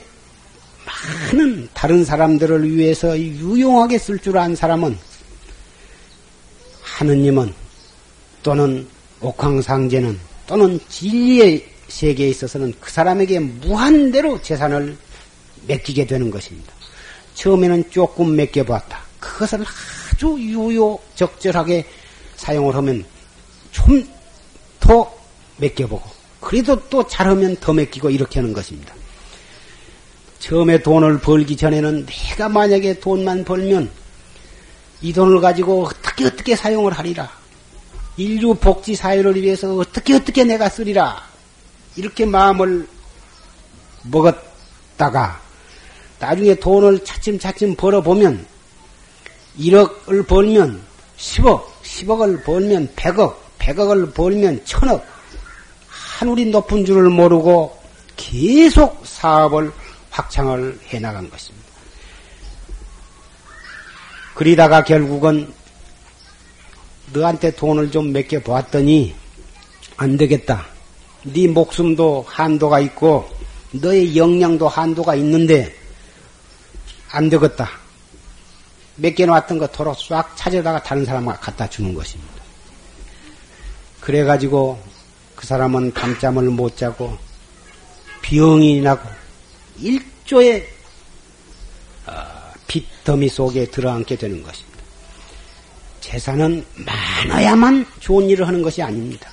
많은 0.85 1.69
다른 1.73 2.03
사람들을 2.03 2.75
위해서 2.75 3.17
유용하게 3.17 3.99
쓸 3.99 4.17
줄 4.17 4.37
아는 4.37 4.55
사람은 4.55 4.97
하느님은 6.81 7.53
또는 8.41 8.87
옥황상제는 9.21 10.19
또는 10.47 10.79
진리의 10.89 11.65
세계에 11.87 12.29
있어서는 12.29 12.73
그 12.79 12.89
사람에게 12.89 13.39
무한대로 13.39 14.41
재산을 14.41 14.97
맡기게 15.67 16.07
되는 16.07 16.31
것입니다. 16.31 16.73
처음에는 17.35 17.91
조금 17.91 18.35
맡겨보았다. 18.35 18.99
그것을 19.19 19.63
아주 20.11 20.37
유효적절하게 20.39 21.85
사용을 22.35 22.75
하면 22.75 23.05
좀 23.71 24.19
더 24.89 25.13
맡겨보고 25.57 26.09
그래도 26.39 26.89
또 26.89 27.05
잘하면 27.07 27.55
더 27.57 27.73
맡기고 27.73 28.09
이렇게 28.09 28.39
하는 28.39 28.53
것입니다. 28.53 28.95
처음에 30.39 30.81
돈을 30.81 31.19
벌기 31.19 31.55
전에는 31.55 32.05
내가 32.05 32.49
만약에 32.49 32.99
돈만 32.99 33.43
벌면 33.43 33.89
이 35.01 35.13
돈을 35.13 35.39
가지고 35.41 35.83
어떻게 35.85 36.25
어떻게 36.25 36.55
사용을 36.55 36.93
하리라. 36.93 37.29
인류 38.17 38.53
복지 38.55 38.95
사회를 38.95 39.41
위해서 39.41 39.75
어떻게 39.75 40.15
어떻게 40.15 40.43
내가 40.43 40.67
쓰리라. 40.69 41.23
이렇게 41.95 42.25
마음을 42.25 42.87
먹었다가 44.03 45.41
나중에 46.19 46.55
돈을 46.55 47.03
차츰차츰 47.03 47.75
벌어보면 47.75 48.45
1억을 49.57 50.27
벌면 50.27 50.81
10억, 51.17 51.63
10억을 51.83 52.43
벌면 52.43 52.89
100억, 52.95 53.35
100억을 53.59 54.13
벌면 54.13 54.63
1000억. 54.63 55.01
하늘이 55.87 56.45
높은 56.45 56.85
줄을 56.85 57.09
모르고 57.09 57.77
계속 58.17 59.01
사업을 59.05 59.71
확창을 60.19 60.77
해 60.91 60.99
나간 60.99 61.29
것입니다. 61.29 61.67
그리다가 64.35 64.83
결국은 64.83 65.53
너한테 67.13 67.51
돈을 67.51 67.91
좀 67.91 68.11
맡겨 68.11 68.41
보았더니 68.41 69.15
안 69.97 70.17
되겠다. 70.17 70.65
네 71.23 71.47
목숨도 71.47 72.25
한도가 72.27 72.79
있고 72.81 73.29
너의 73.71 74.15
역량도 74.15 74.67
한도가 74.67 75.15
있는데 75.15 75.73
안 77.11 77.29
되겠다. 77.29 77.69
맡겨 78.97 79.25
놨던 79.25 79.57
거 79.57 79.67
도로 79.67 79.93
싹 79.93 80.35
찾아다가 80.35 80.83
다른 80.83 81.05
사람과 81.05 81.33
갖다 81.33 81.69
주는 81.69 81.93
것입니다. 81.93 82.33
그래가지고 84.01 84.81
그 85.35 85.45
사람은 85.45 85.93
밤잠을 85.93 86.43
못 86.49 86.75
자고 86.77 87.17
병이 88.21 88.81
나고 88.81 89.18
일조의 89.81 90.67
빚더미 92.67 93.27
어, 93.27 93.29
속에 93.29 93.65
들어앉게 93.65 94.15
되는 94.15 94.43
것입니다. 94.43 94.79
재산은 96.01 96.65
많아야만 96.75 97.85
좋은 97.99 98.29
일을 98.29 98.47
하는 98.47 98.61
것이 98.61 98.81
아닙니다. 98.81 99.29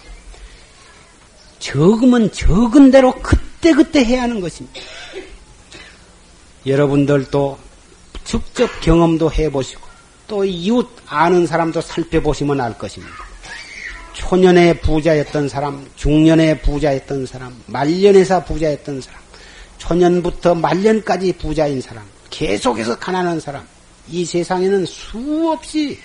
적으면 1.59 2.31
적은 2.33 2.91
대로 2.91 3.13
그때그때 3.13 4.05
해야 4.05 4.23
하는 4.23 4.41
것입니다. 4.41 4.81
여러분들도 6.67 7.59
직접 8.25 8.81
경험도 8.81 9.33
해보시고 9.33 9.87
또 10.27 10.45
이웃 10.45 10.89
아는 11.07 11.47
사람도 11.47 11.81
살펴보시면 11.81 12.61
알 12.61 12.77
것입니다. 12.77 13.15
초년에 14.13 14.81
부자였던 14.81 15.49
사람, 15.49 15.87
중년에 15.95 16.61
부자였던 16.61 17.27
사람, 17.27 17.63
말년에서 17.67 18.45
부자였던 18.45 19.01
사람, 19.01 19.21
초년부터 19.79 20.55
말년까지 20.55 21.33
부자인 21.35 21.81
사람, 21.81 22.05
계속해서 22.31 22.99
가난한 22.99 23.41
사람, 23.41 23.67
이 24.09 24.25
세상에는 24.25 24.87
수없이 24.87 25.99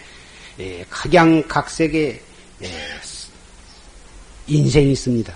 예, 0.60 0.86
각양각색의 0.90 2.22
예, 2.64 2.72
인생이 4.48 4.92
있습니다. 4.92 5.34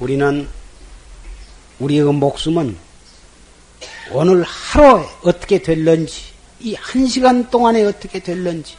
우리는 0.00 0.48
우리의 1.78 2.04
목숨은 2.04 2.76
오늘 4.10 4.42
하루에 4.42 5.04
어떻게 5.22 5.60
될런지, 5.62 6.22
이 6.60 6.74
한 6.74 7.06
시간 7.06 7.48
동안에 7.50 7.84
어떻게 7.84 8.18
될런지, 8.20 8.74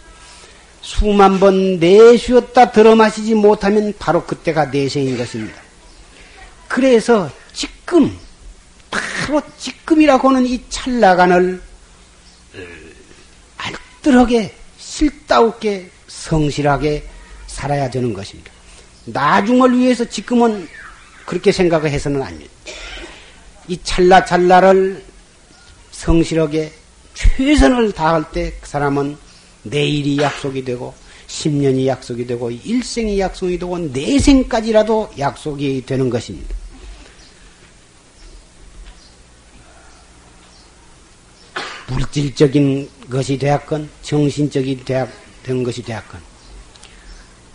수만 0.82 1.40
번 1.40 1.78
내쉬었다 1.80 2.72
들어 2.72 2.96
마시지 2.96 3.36
못하면 3.36 3.94
바로 4.00 4.26
그때가 4.26 4.66
내생인 4.66 5.18
것입니다. 5.18 5.62
그래서 6.68 7.30
지금, 7.60 8.18
바로 8.90 9.42
지금이라고 9.58 10.30
하는 10.30 10.46
이 10.46 10.62
찰나간을 10.70 11.62
알뜰하게, 13.58 14.56
실다우게, 14.78 15.92
성실하게 16.08 17.04
살아야 17.48 17.90
되는 17.90 18.14
것입니다. 18.14 18.50
나중을 19.04 19.78
위해서 19.78 20.06
지금은 20.06 20.70
그렇게 21.26 21.52
생각을 21.52 21.92
해서는 21.92 22.22
아닙니다. 22.22 22.50
이 23.68 23.78
찰나찰나를 23.84 25.04
성실하게 25.92 26.72
최선을 27.14 27.92
다할 27.92 28.24
때 28.32 28.54
그 28.62 28.70
사람은 28.70 29.18
내일이 29.64 30.18
약속이 30.18 30.64
되고 30.64 30.94
10년이 31.28 31.88
약속이 31.88 32.26
되고 32.26 32.50
일생이 32.50 33.20
약속이 33.20 33.60
되고 33.60 33.78
내생까지라도 33.78 35.12
약속이 35.20 35.84
되는 35.86 36.10
것입니다. 36.10 36.56
물질적인 41.90 42.90
것이 43.10 43.38
되었건 43.38 43.90
정신적인 44.02 44.86
되었, 44.86 45.10
된 45.44 45.64
것이 45.64 45.82
되었건 45.82 46.20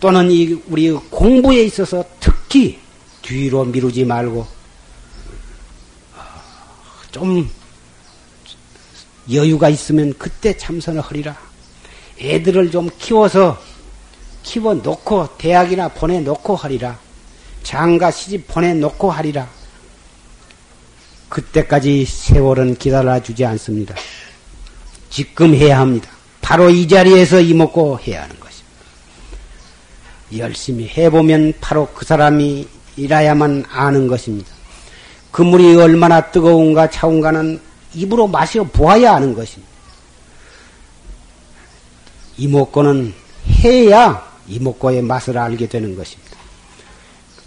또는 0.01 0.31
이 0.31 0.61
우리 0.69 0.91
공부에 0.91 1.65
있어서 1.65 2.05
특히 2.21 2.79
뒤로 3.23 3.65
미루지 3.65 4.05
말고 4.05 4.47
좀 7.11 7.49
여유가 9.33 9.69
있으면 9.69 10.13
그때 10.19 10.57
참선을 10.57 11.01
하리라. 11.01 11.39
애들을 12.21 12.71
좀 12.71 12.91
키워서 12.99 13.59
키워 14.43 14.75
놓고 14.75 15.39
대학이나 15.39 15.89
보내 15.89 16.21
놓고 16.21 16.57
하리라. 16.57 16.99
장가 17.63 18.11
시집 18.11 18.47
보내 18.49 18.75
놓고 18.75 19.11
하리라. 19.11 19.49
그때까지 21.29 22.05
세월은 22.05 22.77
기다려 22.77 23.23
주지 23.23 23.45
않습니다. 23.45 23.95
지금 25.15 25.55
해야 25.55 25.79
합니다. 25.79 26.11
바로 26.41 26.69
이 26.71 26.89
자리에서 26.89 27.41
이먹고 27.41 28.01
해야 28.01 28.25
하는 28.25 28.35
것입니다. 28.41 28.75
열심히 30.37 30.89
해보면 30.89 31.53
바로 31.61 31.89
그 31.95 32.05
사람이 32.05 32.67
일해야만 32.97 33.67
아는 33.71 34.09
것입니다. 34.09 34.51
그 35.31 35.43
물이 35.43 35.77
얼마나 35.77 36.33
뜨거운가 36.33 36.91
차운가는 36.91 37.61
입으로 37.95 38.27
마셔 38.27 38.65
보아야 38.65 39.15
아는 39.15 39.35
것입니다. 39.35 39.73
이목고는 42.37 43.15
해야 43.63 44.29
이목고의 44.49 45.03
맛을 45.03 45.39
알게 45.39 45.69
되는 45.69 45.95
것입니다. 45.95 46.37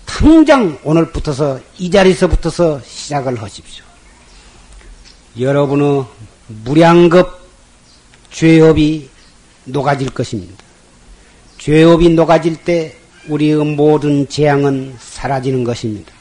당장 0.05 0.79
오늘부터서 0.85 1.59
이 1.79 1.91
자리에서부터서 1.91 2.79
시작을 2.85 3.41
하십시오. 3.41 3.83
여러분의 5.37 6.05
무량급 6.63 7.46
죄업이 8.37 9.09
녹아질 9.63 10.11
것입니다. 10.11 10.63
죄업이 11.57 12.09
녹아질 12.09 12.57
때 12.57 12.93
우리의 13.29 13.55
모든 13.65 14.29
재앙은 14.29 14.93
사라지는 14.99 15.63
것입니다. 15.63 16.13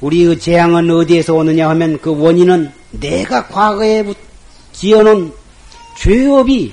우리의 0.00 0.38
재앙은 0.38 0.90
어디에서 0.90 1.34
오느냐 1.34 1.68
하면 1.68 1.98
그 2.00 2.18
원인은 2.18 2.72
내가 2.92 3.48
과거에 3.48 4.02
지어놓은 4.72 5.30
죄업이 5.98 6.72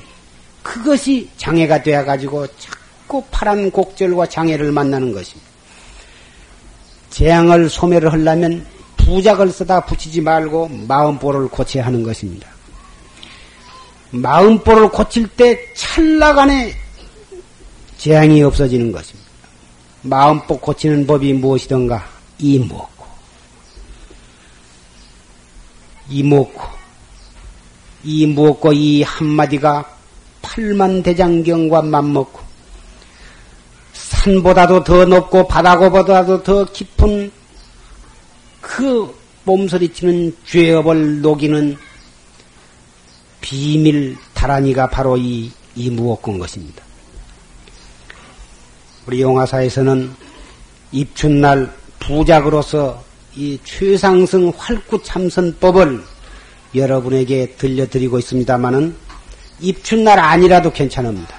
그것이 0.62 1.28
장애가 1.36 1.84
되어가지고 1.84 2.48
자꾸 2.58 3.22
파란 3.32 3.70
곡절과 3.70 4.28
장애를 4.28 4.72
만나는 4.72 5.12
것입니다. 5.12 5.52
재앙을 7.10 7.70
소멸을 7.70 8.14
하려면 8.14 8.66
부작을 8.96 9.52
쓰다 9.52 9.82
붙이지 9.82 10.22
말고 10.22 10.70
마음보를 10.88 11.50
고쳐야 11.50 11.86
하는 11.86 12.02
것입니다. 12.02 12.53
마음보를 14.14 14.90
고칠 14.90 15.28
때 15.28 15.74
찰나간에 15.74 16.74
재앙이 17.98 18.44
없어지는 18.44 18.92
것입니다. 18.92 19.32
마음보 20.04 20.60
고치는 20.60 21.08
법이 21.08 21.34
무엇이던가? 21.34 22.08
이목고. 22.38 23.06
이목고. 26.10 26.62
이목고 28.04 28.74
이 28.74 29.02
한마디가 29.02 29.90
팔만대장경과 30.42 31.82
맞먹고 31.82 32.42
산보다도 33.94 34.84
더 34.84 35.06
높고 35.06 35.48
바다고보다도 35.48 36.44
더 36.44 36.66
깊은 36.66 37.32
그 38.62 39.16
몸소리치는 39.46 40.38
죄업을 40.46 41.22
녹이는 41.22 41.78
비밀 43.44 44.18
다란이가 44.34 44.88
바로 44.88 45.18
이, 45.18 45.52
이 45.76 45.90
무엇건 45.90 46.40
것입니다. 46.40 46.82
우리 49.06 49.22
용화사에서는 49.22 50.16
입춘날 50.94 51.72
부작으로서 52.00 53.04
이 53.36 53.60
최상승 53.66 54.54
활구 54.56 55.04
참선법을 55.04 56.02
여러분에게 56.74 57.56
들려드리고 57.58 58.18
있습니다마는 58.20 58.96
입춘날 59.60 60.20
아니라도 60.20 60.72
괜찮습니다. 60.72 61.36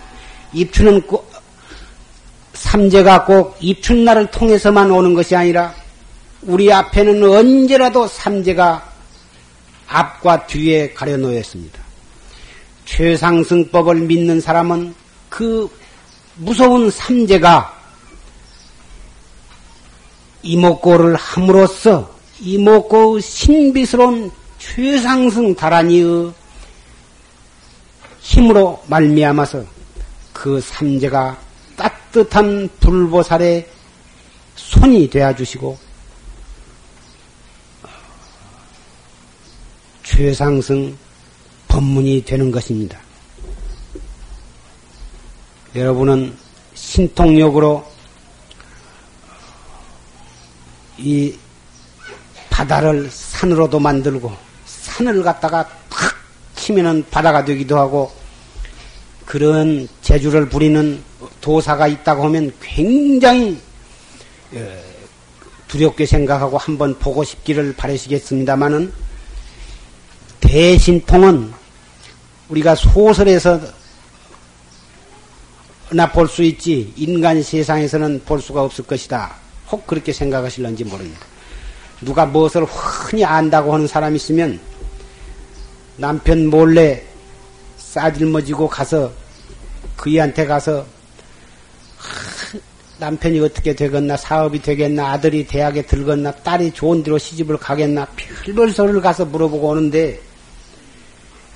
입춘은 0.52 1.00
꼭, 1.06 1.32
삼재가 2.52 3.24
꼭 3.24 3.56
입춘날을 3.60 4.30
통해서만 4.30 4.90
오는 4.90 5.14
것이 5.14 5.34
아니라 5.34 5.74
우리 6.42 6.70
앞에는 6.70 7.22
언제라도 7.22 8.06
삼재가 8.06 8.92
앞과 9.86 10.46
뒤에 10.46 10.92
가려 10.92 11.16
놓였습니다. 11.16 11.83
최상승법을 12.84 13.96
믿는 13.96 14.40
사람은 14.40 14.94
그 15.28 15.68
무서운 16.36 16.90
삼재가 16.90 17.72
이목고를 20.42 21.16
함으로써 21.16 22.14
이목고의 22.40 23.22
신비스러운 23.22 24.30
최상승 24.58 25.54
다란이의 25.54 26.32
힘으로 28.20 28.82
말미암아서 28.88 29.64
그 30.32 30.60
삼재가 30.60 31.38
따뜻한 31.76 32.68
불보살의 32.80 33.68
손이 34.56 35.10
되어 35.10 35.34
주시고 35.34 35.78
최상승 40.02 40.96
법문이 41.74 42.24
되는 42.24 42.52
것입니다. 42.52 43.00
여러분은 45.74 46.32
신통력으로 46.74 47.84
이 50.98 51.36
바다를 52.48 53.10
산으로도 53.10 53.80
만들고 53.80 54.32
산을 54.66 55.24
갖다가 55.24 55.68
탁 55.90 56.14
치면은 56.54 57.04
바다가 57.10 57.44
되기도 57.44 57.76
하고 57.76 58.12
그런 59.24 59.88
재주를 60.00 60.48
부리는 60.48 61.02
도사가 61.40 61.88
있다고 61.88 62.24
하면 62.26 62.52
굉장히 62.62 63.60
어, 64.52 64.80
두렵게 65.66 66.06
생각하고 66.06 66.56
한번 66.56 66.96
보고 67.00 67.24
싶기를 67.24 67.74
바라시겠습니다마는 67.74 68.92
대신통은 70.38 71.63
우리가 72.48 72.74
소설에서 72.74 73.60
나 75.90 76.10
볼 76.12 76.26
수 76.28 76.42
있지 76.42 76.92
인간 76.96 77.42
세상에서는 77.42 78.22
볼 78.24 78.40
수가 78.40 78.62
없을 78.62 78.84
것이다. 78.84 79.34
혹 79.70 79.86
그렇게 79.86 80.12
생각하실런지 80.12 80.84
모릅니다. 80.84 81.20
누가 82.00 82.26
무엇을 82.26 82.64
흔히 82.64 83.24
안다고 83.24 83.72
하는 83.72 83.86
사람이 83.86 84.16
있으면 84.16 84.58
남편 85.96 86.46
몰래 86.46 87.02
싸질머지고 87.76 88.68
가서 88.68 89.12
그이한테 89.96 90.46
가서 90.46 90.84
남편이 92.98 93.40
어떻게 93.40 93.74
되겠나 93.74 94.16
사업이 94.16 94.60
되겠나 94.62 95.12
아들이 95.12 95.46
대학에 95.46 95.82
들겠나 95.82 96.32
딸이 96.32 96.72
좋은 96.72 97.02
데로 97.02 97.18
시집을 97.18 97.58
가겠나 97.58 98.06
별별 98.16 98.70
소리를 98.72 99.00
가서 99.00 99.24
물어보고 99.24 99.68
오는데 99.68 100.20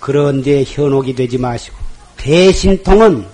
그런 0.01 0.42
데 0.42 0.64
현혹이 0.64 1.14
되지 1.14 1.38
마시고 1.38 1.76
대신통은 2.16 3.26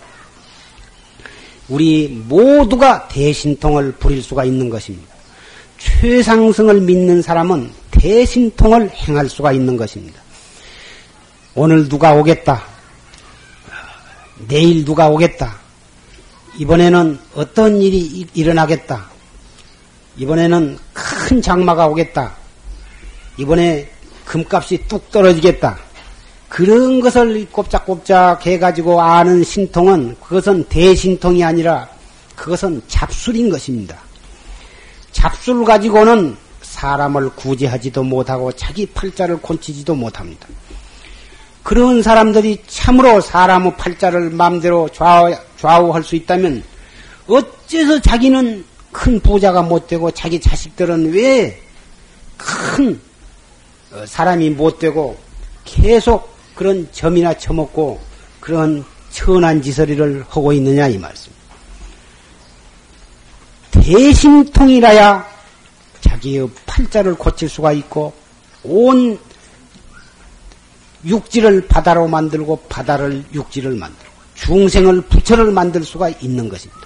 우리 1.69 2.09
모두가 2.09 3.09
대신통을 3.09 3.93
부릴 3.93 4.23
수가 4.23 4.45
있는 4.45 4.69
것입니다. 4.69 5.15
최상승을 5.79 6.81
믿는 6.83 7.23
사람은 7.23 7.71
대신통을 7.91 8.91
행할 8.91 9.29
수가 9.29 9.53
있는 9.53 9.77
것입니다. 9.77 10.21
오늘 11.55 11.89
누가 11.89 12.15
오겠다. 12.15 12.65
내일 14.49 14.85
누가 14.85 15.09
오겠다. 15.09 15.57
이번에는 16.59 17.19
어떤 17.35 17.81
일이 17.81 18.27
일어나겠다. 18.35 19.11
이번에는 20.17 20.79
큰 20.93 21.43
장마가 21.43 21.87
오겠다. 21.89 22.37
이번에 23.37 23.91
금값이 24.25 24.85
뚝 24.89 25.11
떨어지겠다. 25.11 25.79
그런 26.55 27.01
것을 27.01 27.51
꼼짝꼼짝 27.51 28.47
해가지고 28.47 29.03
아는 29.03 29.43
신통은 29.43 30.15
그것은 30.23 30.63
대신통이 30.69 31.43
아니라 31.43 31.89
그것은 32.37 32.81
잡술인 32.87 33.51
것입니다. 33.51 33.99
잡술 35.11 35.65
가지고는 35.65 36.37
사람을 36.63 37.31
구제하지도 37.31 38.05
못하고 38.05 38.53
자기 38.53 38.87
팔자를 38.87 39.39
곤치지도 39.39 39.97
못합니다. 39.97 40.47
그런 41.65 42.05
사람들이 42.05 42.63
참으로 42.69 43.21
사람의 43.21 43.77
팔자를 43.77 44.31
마음대로 44.31 44.89
좌우, 44.91 45.35
좌우할 45.57 46.05
수 46.05 46.15
있다면 46.15 46.63
어째서 47.27 48.01
자기는 48.01 48.65
큰 48.93 49.19
부자가 49.19 49.63
못 49.63 49.89
되고 49.89 50.09
자기 50.13 50.41
자식들은 50.41 51.13
왜 51.13 51.61
큰 52.37 53.01
사람이 54.07 54.51
못 54.51 54.79
되고 54.79 55.17
계속 55.65 56.34
그런 56.55 56.89
점이나 56.93 57.37
처먹고 57.37 58.01
그런 58.41 58.85
천한 59.11 59.63
지설이를 59.63 60.25
하고 60.29 60.53
있느냐 60.53 60.89
이 60.89 60.99
말씀. 60.99 61.33
대신통이라야 63.71 65.27
자기의 66.01 66.49
팔자를 66.67 67.15
고칠 67.15 67.49
수가 67.49 67.73
있고 67.73 68.13
온 68.63 69.19
육지를 71.05 71.67
바다로 71.67 72.09
만들고 72.09 72.57
바다를 72.69 73.25
육지를 73.33 73.75
만들고 73.75 74.13
중생을 74.35 75.03
부처를 75.03 75.53
만들 75.53 75.85
수가 75.85 76.09
있는 76.09 76.49
것입니다. 76.49 76.81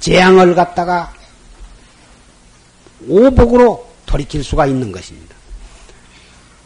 재앙을 0.00 0.54
갖다가 0.54 1.12
오복으로 3.06 3.86
돌이킬 4.06 4.42
수가 4.42 4.66
있는 4.66 4.92
것입니다. 4.92 5.33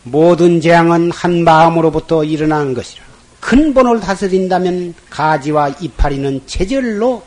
모든 0.03 0.61
재앙은 0.61 1.11
한 1.11 1.45
마음으로부터 1.45 2.25
일어나는 2.25 2.75
것이라. 2.75 3.05
근본을 3.41 4.01
다스린다면 4.01 4.95
가지와 5.11 5.69
이파리는 5.69 6.43
체절로 6.47 7.23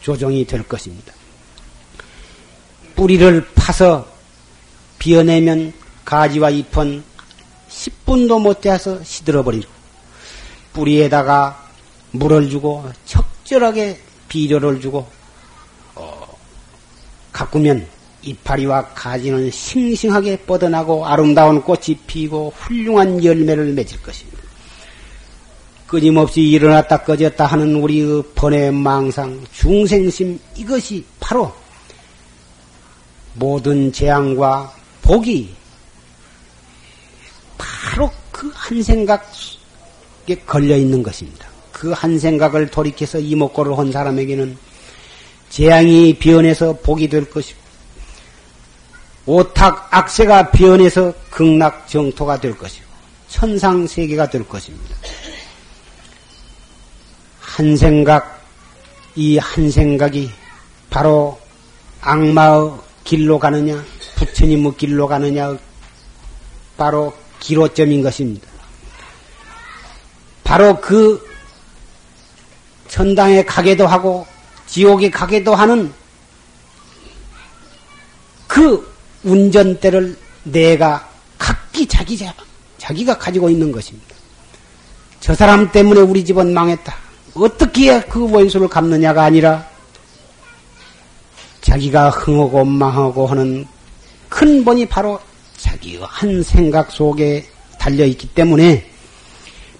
조정이 0.00 0.44
될 0.46 0.62
것입니다. 0.62 1.12
뿌리를 2.96 3.46
파서 3.54 4.06
비어내면 4.98 5.72
가지와 6.04 6.50
잎은 6.50 7.02
10분도 7.70 8.40
못돼서 8.40 9.02
시들어 9.04 9.42
버리고 9.42 9.70
뿌리에다가 10.72 11.68
물을 12.10 12.50
주고 12.50 12.90
적절하게 13.06 14.00
비료를 14.28 14.80
주고 14.80 15.08
어, 15.94 16.38
가꾸면 17.32 17.86
이파리와 18.22 18.88
가지는 18.88 19.50
싱싱하게 19.50 20.38
뻗어나고 20.40 21.06
아름다운 21.06 21.62
꽃이 21.62 21.96
피고 22.06 22.52
훌륭한 22.56 23.24
열매를 23.24 23.72
맺을 23.72 24.00
것입니다. 24.02 24.40
끊임없이 25.86 26.42
일어났다 26.42 26.98
꺼졌다 27.02 27.44
하는 27.46 27.74
우리의 27.76 28.22
번외 28.34 28.70
망상, 28.70 29.44
중생심 29.52 30.38
이것이 30.56 31.04
바로 31.18 31.52
모든 33.34 33.92
재앙과 33.92 34.72
복이 35.02 35.54
바로 37.58 38.10
그 38.30 38.50
한 38.54 38.82
생각에 38.82 39.26
걸려 40.46 40.76
있는 40.76 41.02
것입니다. 41.02 41.48
그 41.72 41.92
한 41.92 42.18
생각을 42.18 42.68
돌이켜서 42.68 43.18
이목고를 43.18 43.76
한 43.78 43.90
사람에게는 43.90 44.56
재앙이 45.48 46.18
변해서 46.18 46.74
복이 46.74 47.08
될 47.08 47.28
것이고 47.28 47.59
오탁 49.26 49.88
악세가 49.90 50.50
변해서 50.50 51.12
극락 51.30 51.88
정토가 51.88 52.40
될 52.40 52.56
것이고 52.56 52.86
천상 53.28 53.86
세계가 53.86 54.28
될 54.30 54.46
것입니다. 54.48 54.96
한 57.40 57.76
생각, 57.76 58.40
이 59.14 59.38
한 59.38 59.70
생각이 59.70 60.30
바로 60.88 61.38
악마의 62.00 62.72
길로 63.04 63.38
가느냐, 63.38 63.84
부처님의 64.16 64.76
길로 64.76 65.06
가느냐, 65.06 65.56
바로 66.76 67.12
기로점인 67.38 68.02
것입니다. 68.02 68.48
바로 70.42 70.80
그 70.80 71.28
천당에 72.88 73.44
가게도 73.44 73.86
하고 73.86 74.26
지옥에 74.66 75.10
가게도 75.10 75.54
하는 75.54 75.92
그 78.48 78.89
운전대를 79.24 80.16
내가 80.44 81.08
각기 81.38 81.86
자기 81.86 82.18
자기가 82.78 83.18
가지고 83.18 83.50
있는 83.50 83.72
것입니다. 83.72 84.14
저 85.20 85.34
사람 85.34 85.70
때문에 85.70 86.00
우리 86.00 86.24
집은 86.24 86.54
망했다. 86.54 86.94
어떻게 87.34 88.00
그 88.02 88.30
원수를 88.30 88.68
갚느냐가 88.68 89.24
아니라 89.24 89.68
자기가 91.60 92.10
흥하고 92.10 92.64
망하고 92.64 93.26
하는 93.26 93.66
근본이 94.28 94.86
바로 94.86 95.20
자기의 95.56 96.00
한 96.02 96.42
생각 96.42 96.90
속에 96.90 97.46
달려 97.78 98.04
있기 98.06 98.28
때문에 98.28 98.86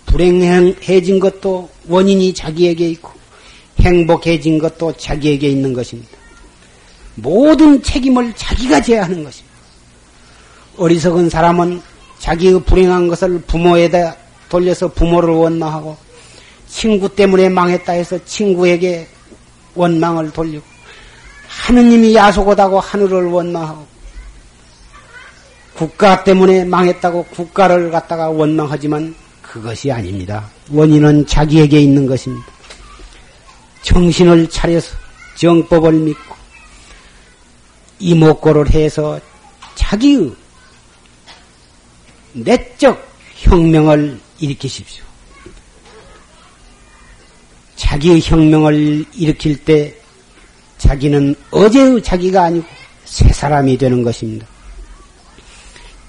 불행해진 0.07 1.21
것도 1.21 1.71
원인이 1.89 2.35
자기에게 2.35 2.89
있고 2.91 3.13
행복해진 3.81 4.59
것도 4.59 4.97
자기에게 4.97 5.49
있는 5.49 5.73
것입니다. 5.73 6.10
모든 7.15 7.83
책임을 7.83 8.33
자기가 8.35 8.81
져야 8.83 9.05
하는 9.05 9.25
것입니다. 9.25 9.57
어리석은 10.77 11.31
사람은 11.31 11.83
자기의 12.19 12.63
불행한 12.65 13.09
것을 13.09 13.41
부모에다 13.43 14.17
돌려서 14.49 14.89
부모를 14.89 15.35
원망하고 15.35 15.97
친구 16.69 17.15
때문에 17.15 17.49
망했다 17.49 17.93
해서 17.93 18.19
친구에게 18.25 19.09
원망을 19.75 20.33
돌리고 20.33 20.65
하느님이 21.49 22.15
야속하다고 22.15 22.81
하늘을 22.81 23.27
원망하고 23.27 23.87
국가 25.75 26.23
때문에 26.25 26.65
망했다고 26.65 27.25
국가를 27.25 27.91
갖다가 27.91 28.29
원망하지만 28.29 29.15
그것이 29.43 29.91
아닙니다. 29.91 30.49
원인은 30.71 31.27
자기에게 31.27 31.81
있는 31.81 32.07
것입니다. 32.07 32.47
정신을 33.83 34.49
차려서 34.49 34.97
정법을 35.37 35.93
믿고 35.93 36.30
이목고를 38.01 38.71
해서 38.71 39.21
자기의 39.75 40.35
내적 42.33 43.09
혁명을 43.37 44.19
일으키십시오. 44.39 45.05
자기의 47.77 48.21
혁명을 48.23 49.05
일으킬 49.15 49.65
때 49.65 49.95
자기는 50.79 51.35
어제의 51.51 52.03
자기가 52.03 52.45
아니고 52.45 52.67
새 53.05 53.33
사람이 53.33 53.77
되는 53.77 54.03
것입니다. 54.03 54.47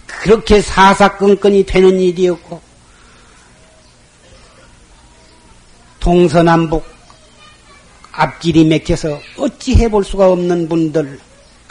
그렇게 0.05 0.61
사사건건이 0.61 1.65
되는 1.65 1.99
일이었고 1.99 2.61
동서남북 5.99 6.85
앞길이 8.11 8.65
맥혀서 8.65 9.19
어찌 9.37 9.75
해볼 9.75 10.03
수가 10.03 10.29
없는 10.31 10.69
분들 10.69 11.19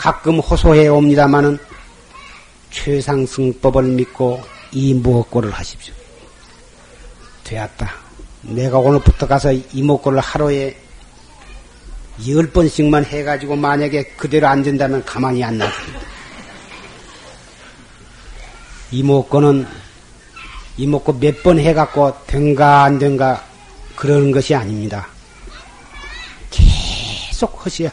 가끔 0.00 0.38
호소해 0.38 0.88
옵니다마는 0.88 1.58
최상승법을 2.70 3.82
믿고 3.82 4.40
이 4.72 4.94
무엇고를 4.94 5.50
하십시오. 5.50 5.92
되었다. 7.44 7.92
내가 8.40 8.78
오늘부터 8.78 9.28
가서 9.28 9.52
이목고를 9.52 10.20
하루에 10.20 10.74
열 12.26 12.50
번씩만 12.50 13.04
해가지고 13.04 13.56
만약에 13.56 14.04
그대로 14.16 14.46
안 14.48 14.62
된다면 14.62 15.04
가만히 15.04 15.44
안 15.44 15.58
놔둡니다. 15.58 16.00
이목고는 18.92 19.66
이목고 20.78 21.12
몇 21.12 21.42
번 21.42 21.58
해갖고 21.58 22.24
된가 22.26 22.84
안 22.84 22.98
된가 22.98 23.44
그러는 23.96 24.32
것이 24.32 24.54
아닙니다. 24.54 25.08
계속 26.50 27.66
하셔야 27.66 27.90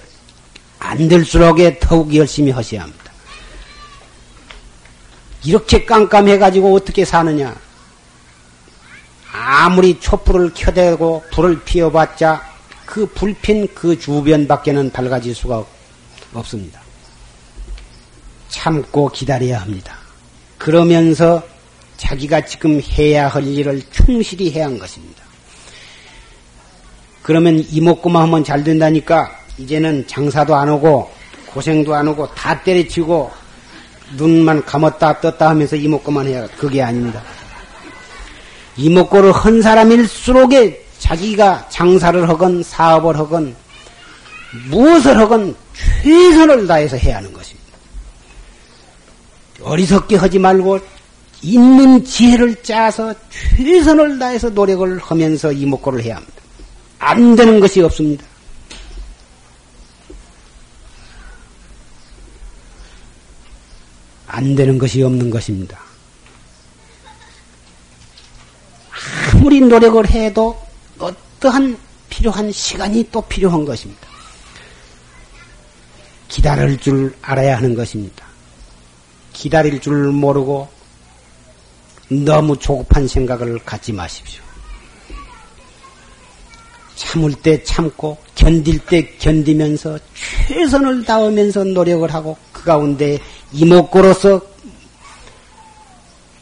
안 0.80 1.08
될수록에 1.08 1.80
더욱 1.80 2.14
열심히 2.16 2.52
하셔야 2.52 2.84
합니다. 2.84 3.12
이렇게 5.44 5.86
깜깜해가지고 5.86 6.76
어떻게 6.76 7.06
사느냐? 7.06 7.56
아무리 9.32 10.00
촛불을 10.00 10.52
켜대고 10.54 11.24
불을 11.32 11.64
피워봤자 11.64 12.42
그 12.86 13.06
불핀 13.06 13.68
그 13.74 13.98
주변밖에는 14.00 14.92
밝아질 14.92 15.36
수가 15.36 15.64
없습니다. 16.34 16.82
참고 18.50 19.10
기다려야 19.10 19.62
합니다. 19.62 19.98
그러면서 20.58 21.44
자기가 21.98 22.42
지금 22.46 22.82
해야 22.82 23.28
할 23.28 23.46
일을 23.46 23.82
충실히 23.92 24.52
해야 24.52 24.66
한 24.66 24.78
것입니다. 24.78 25.24
그러면 27.22 27.64
이목구만 27.70 28.24
하면 28.24 28.44
잘 28.44 28.64
된다니까 28.64 29.37
이제는 29.58 30.06
장사도 30.08 30.56
안 30.56 30.70
오고 30.70 31.10
고생도 31.48 31.96
안 31.96 32.08
오고 32.08 32.34
다 32.36 32.62
때려치고 32.62 33.32
눈만 34.16 34.64
감았다 34.66 35.20
떴다 35.22 35.50
하면서 35.50 35.76
이목구만 35.76 36.28
해야 36.28 36.48
그게 36.58 36.82
아닙니다. 36.82 37.22
이목구를 38.78 39.32
한 39.32 39.62
사람일수록에 39.62 40.86
자기가 41.00 41.68
장사를 41.70 42.28
하건 42.30 42.64
사업을 42.64 43.18
하건 43.18 43.56
무엇을 44.70 45.18
하건 45.18 45.56
최선을 46.04 46.68
다해서 46.68 46.96
해야 46.98 47.18
하는 47.18 47.34
것입니다. 47.34 47.68
어리석게 49.62 50.16
하지 50.18 50.40
말고 50.40 50.80
있는 51.42 52.04
지혜를 52.04 52.64
짜서 52.64 53.14
최선을 53.58 54.20
다해서 54.20 54.50
노력을 54.50 55.00
하면서 55.00 55.52
이목구를 55.52 56.04
해야 56.04 56.18
합니다. 56.18 56.34
안 57.00 57.36
되는 57.36 57.60
것이 57.60 57.82
없습니다. 57.82 58.24
안 64.28 64.56
되는 64.56 64.78
것이 64.78 65.02
없는 65.02 65.30
것입니다. 65.30 65.80
아무리 69.34 69.62
노력을 69.62 70.08
해도 70.10 70.60
어떠한 71.00 71.78
필요한 72.10 72.52
시간이 72.52 73.08
또 73.12 73.22
필요한 73.22 73.64
것입니다. 73.64 74.08
기다릴 76.28 76.78
줄 76.78 77.16
알아야 77.22 77.58
하는 77.58 77.74
것입니다. 77.74 78.26
기다릴 79.34 79.80
줄 79.80 80.12
모르고 80.12 80.68
너무 82.10 82.58
조급한 82.58 83.08
생각을 83.08 83.60
갖지 83.60 83.94
마십시오. 83.94 84.44
참을 86.96 87.34
때 87.36 87.64
참고 87.64 88.18
견딜 88.36 88.80
때 88.80 89.16
견디면서 89.18 90.00
최선을 90.48 91.06
다하면서 91.06 91.66
노력을 91.66 92.12
하고 92.14 92.38
그 92.52 92.57
가운데 92.68 93.18
이목구로서 93.54 94.42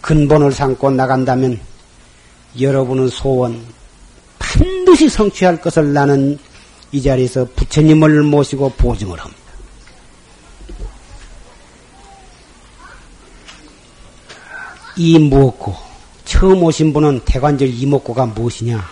근본을 0.02 0.52
삼고 0.52 0.92
나간다면 0.92 1.60
여러분의 2.60 3.10
소원 3.10 3.64
반드시 4.40 5.08
성취할 5.08 5.62
것을 5.62 5.94
나는 5.94 6.38
이 6.92 7.02
자리에서 7.02 7.48
부처님을 7.56 8.24
모시고 8.24 8.72
보증을 8.72 9.20
합니다. 9.20 9.42
이 14.98 15.20
무엇고 15.20 15.76
처음 16.24 16.64
오신 16.64 16.94
분은 16.94 17.22
대관절 17.26 17.68
이목구가 17.68 18.28
무엇이냐? 18.28 18.88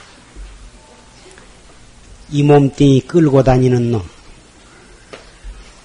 이 2.31 2.43
몸뚱이 2.43 3.01
끌고 3.01 3.43
다니는 3.43 3.91
놈, 3.91 4.03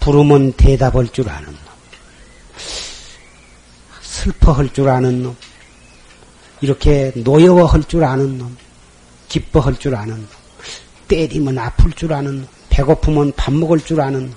부르면 0.08 0.52
대답할 0.52 1.08
줄 1.08 1.28
아는 1.28 1.44
놈, 1.48 1.54
슬퍼할 4.00 4.72
줄 4.72 4.88
아는 4.88 5.22
놈, 5.22 5.36
이렇게 6.62 7.12
노여워할 7.14 7.84
줄 7.84 8.04
아는 8.04 8.38
놈, 8.38 8.56
기뻐할 9.28 9.78
줄 9.78 9.94
아는 9.94 10.14
놈, 10.14 10.28
때리면 11.08 11.58
아플 11.58 11.92
줄 11.92 12.14
아는 12.14 12.38
놈, 12.38 12.46
배고프면 12.70 13.34
밥 13.36 13.52
먹을 13.52 13.80
줄 13.80 14.00
아는 14.00 14.20
놈, 14.20 14.34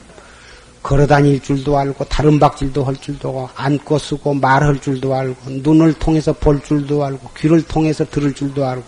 걸어 0.83 1.07
다닐 1.07 1.39
줄도 1.39 1.77
알고 1.77 2.03
다른 2.05 2.37
박질도 2.37 2.83
할 2.83 2.97
줄도 2.97 3.29
알고 3.29 3.49
앉고 3.55 3.97
쓰고 3.97 4.33
말할 4.33 4.81
줄도 4.81 5.15
알고 5.15 5.51
눈을 5.51 5.93
통해서 5.93 6.33
볼 6.33 6.61
줄도 6.61 7.05
알고 7.05 7.29
귀를 7.37 7.61
통해서 7.61 8.03
들을 8.03 8.33
줄도 8.33 8.65
알고. 8.65 8.83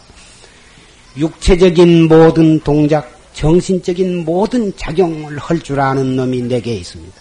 육체적인 1.15 2.09
모든 2.09 2.59
동작, 2.59 3.22
정신적인 3.33 4.25
모든 4.25 4.75
작용을 4.77 5.37
할 5.37 5.59
줄 5.59 5.79
아는 5.79 6.15
놈이 6.15 6.43
내게 6.43 6.75
있습니다. 6.75 7.15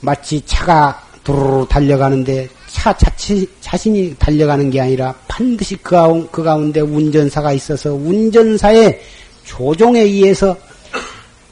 마치 0.00 0.42
차가 0.44 1.02
두루루 1.24 1.66
달려가는데 1.68 2.48
차 2.68 2.96
자치, 2.96 3.48
자신이 3.60 4.16
달려가는 4.18 4.70
게 4.70 4.80
아니라 4.80 5.14
반드시 5.28 5.76
그, 5.76 6.28
그 6.30 6.42
가운데 6.42 6.80
운전사가 6.80 7.52
있어서 7.52 7.94
운전사의 7.94 9.00
조종에 9.44 10.00
의해서 10.00 10.56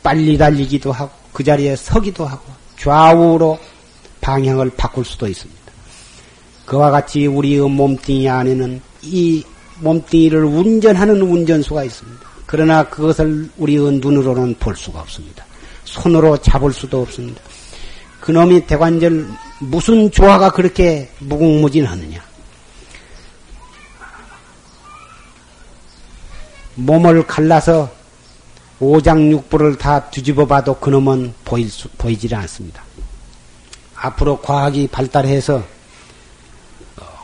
빨리 0.03 0.37
달리기도 0.37 0.91
하고 0.93 1.11
그 1.33 1.45
자리에 1.45 1.77
서기도 1.77 2.25
하고 2.27 2.43
좌우로 2.79 3.59
방향을 4.21 4.71
바꿀 4.77 5.05
수도 5.05 5.29
있습니다. 5.29 5.61
그와 6.67 6.91
같이 6.91 7.27
우리의 7.27 7.69
몸뚱이 7.69 8.29
안에는 8.29 8.81
이 9.03 9.45
몸뚱이를 9.81 10.45
운전하는 10.45 11.21
운전수가 11.21 11.85
있습니다. 11.85 12.30
그러나 12.51 12.83
그것을 12.83 13.49
우리의 13.59 14.01
눈으로는 14.01 14.57
볼 14.59 14.75
수가 14.75 14.99
없습니다. 15.03 15.45
손으로 15.85 16.37
잡을 16.39 16.73
수도 16.73 17.01
없습니다. 17.03 17.41
그놈이 18.19 18.67
대관절 18.67 19.29
무슨 19.61 20.11
조화가 20.11 20.51
그렇게 20.51 21.09
무궁무진하느냐? 21.21 22.21
몸을 26.75 27.25
갈라서 27.25 27.89
오장육부를 28.81 29.79
다 29.79 30.11
뒤집어 30.11 30.45
봐도 30.45 30.75
그놈은 30.75 31.35
보일 31.45 31.71
수, 31.71 31.89
보이질 31.91 32.35
않습니다. 32.35 32.83
앞으로 33.95 34.41
과학이 34.41 34.89
발달해서 34.89 35.63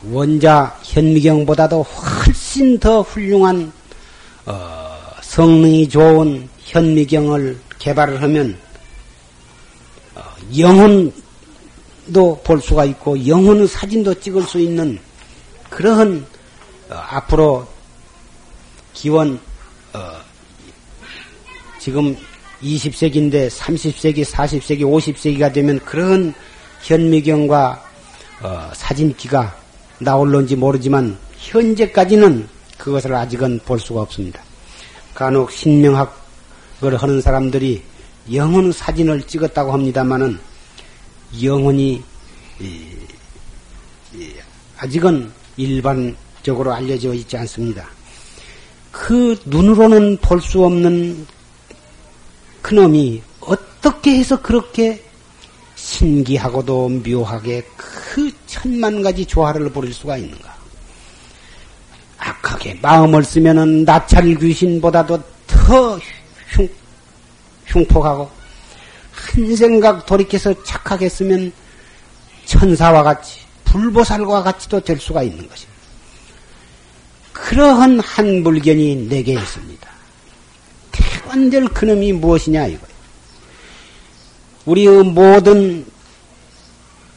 원자 0.09 0.79
현미경보다도 0.83 1.83
훨씬 1.83 2.79
더 2.79 3.01
훌륭한 3.01 3.73
어, 4.45 4.86
성능이 5.37 5.87
좋은 5.87 6.49
현미경을 6.61 7.59
개발을 7.77 8.23
하면 8.23 8.57
어, 10.15 10.21
영혼도 10.57 12.41
볼 12.43 12.59
수가 12.59 12.85
있고 12.85 13.27
영혼의 13.27 13.67
사진도 13.67 14.19
찍을 14.19 14.41
수 14.41 14.59
있는 14.59 14.97
그러한 15.69 16.25
어, 16.89 16.95
앞으로 16.95 17.67
기원 18.95 19.39
어, 19.93 19.99
지금 21.77 22.17
20세기인데 22.63 23.47
30세기, 23.51 24.25
40세기, 24.25 24.81
50세기가 24.81 25.53
되면 25.53 25.77
그런 25.85 26.33
현미경과 26.81 27.85
어, 28.41 28.71
사진기가 28.73 29.55
나올런지 29.99 30.55
모르지만 30.55 31.15
현재까지는 31.37 32.49
그것을 32.79 33.13
아직은 33.13 33.59
볼 33.65 33.79
수가 33.79 34.01
없습니다. 34.01 34.46
간혹 35.17 35.49
신명학을 35.51 36.95
하는 36.95 37.21
사람들이 37.21 37.81
영혼 38.31 38.71
사진을 38.71 39.23
찍었다고 39.23 39.73
합니다마는 39.73 40.39
영혼이 41.41 42.03
아직은 44.77 45.31
일반적으로 45.57 46.71
알려져 46.71 47.15
있지 47.15 47.35
않습니다. 47.35 47.87
그 48.91 49.39
눈으로는 49.45 50.17
볼 50.17 50.39
수 50.39 50.63
없는 50.63 51.25
그놈이 52.61 53.23
어떻게 53.39 54.19
해서 54.19 54.39
그렇게 54.39 55.03
신기하고도 55.73 56.89
묘하게 56.89 57.63
그 57.75 58.31
천만 58.45 59.01
가지 59.01 59.25
조화를 59.25 59.71
부릴 59.71 59.91
수가 59.95 60.17
있는가? 60.17 60.56
악하게 62.27 62.79
마음을 62.81 63.23
쓰면은 63.23 63.85
나찰 63.85 64.35
귀신보다도 64.35 65.21
더 65.47 65.99
흉, 66.49 66.69
흉폭하고 67.65 68.29
한 69.11 69.55
생각 69.55 70.05
돌이켜서 70.05 70.53
착하게 70.63 71.09
쓰면 71.09 71.51
천사와 72.45 73.03
같이 73.03 73.39
불보살과 73.65 74.43
같이도 74.43 74.79
될 74.81 74.99
수가 74.99 75.23
있는 75.23 75.47
것입니다. 75.47 75.77
그러한 77.33 77.99
한 77.99 78.43
물견이 78.43 79.07
내게 79.07 79.33
있습니다. 79.33 79.89
태관절 80.91 81.67
그놈이 81.69 82.13
무엇이냐 82.13 82.67
이거예요. 82.67 82.97
우리의 84.65 85.03
모든 85.03 85.85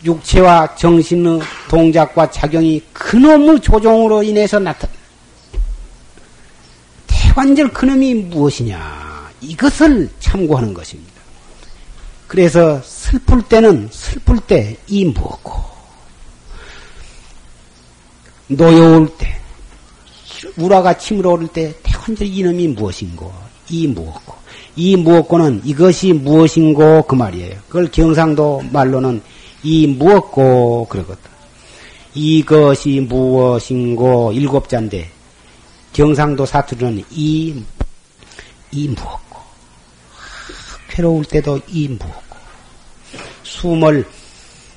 육체와 0.04 0.74
정신의 0.76 1.40
동작과 1.68 2.30
작용이 2.30 2.82
그놈의 2.92 3.60
조종으로 3.60 4.22
인해서 4.22 4.58
나타. 4.58 4.88
태관절 7.30 7.68
그놈이 7.72 8.14
무엇이냐 8.14 9.30
이것을 9.40 10.10
참고하는 10.18 10.74
것입니다. 10.74 11.12
그래서 12.26 12.80
슬플 12.82 13.42
때는 13.42 13.88
슬플 13.92 14.40
때 14.40 14.76
이 14.88 15.04
무엇고 15.04 15.52
노여울 18.48 19.08
때 19.16 19.28
우라가 20.56 20.98
침으로 20.98 21.34
오를 21.34 21.46
때 21.46 21.72
태관절 21.84 22.26
이놈이 22.26 22.66
무엇인고 22.68 23.32
이 23.68 23.86
무엇고 23.86 24.34
이 24.74 24.96
무엇고는 24.96 25.62
이것이 25.64 26.12
무엇인고 26.12 27.02
그 27.02 27.14
말이에요. 27.14 27.54
그걸 27.68 27.88
경상도 27.92 28.64
말로는 28.72 29.22
이 29.62 29.86
무엇고 29.86 30.88
그러거든. 30.90 31.30
이것이 32.12 33.06
무엇인고 33.08 34.32
일곱 34.32 34.68
자인데 34.68 35.19
경상도 36.00 36.46
사투리는 36.46 37.04
이, 37.10 37.62
이 38.70 38.88
무엇고? 38.88 39.38
괴로울 40.88 41.26
때도 41.26 41.60
이 41.68 41.88
무엇고? 41.88 42.36
숨을 43.42 44.06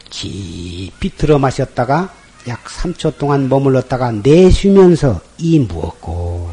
깊이 0.10 1.16
들어 1.16 1.40
마셨다가 1.40 2.14
약 2.50 2.66
3초 2.66 3.18
동안 3.18 3.48
머물렀다가 3.48 4.12
내쉬면서 4.12 5.22
이 5.38 5.60
무엇고? 5.60 6.52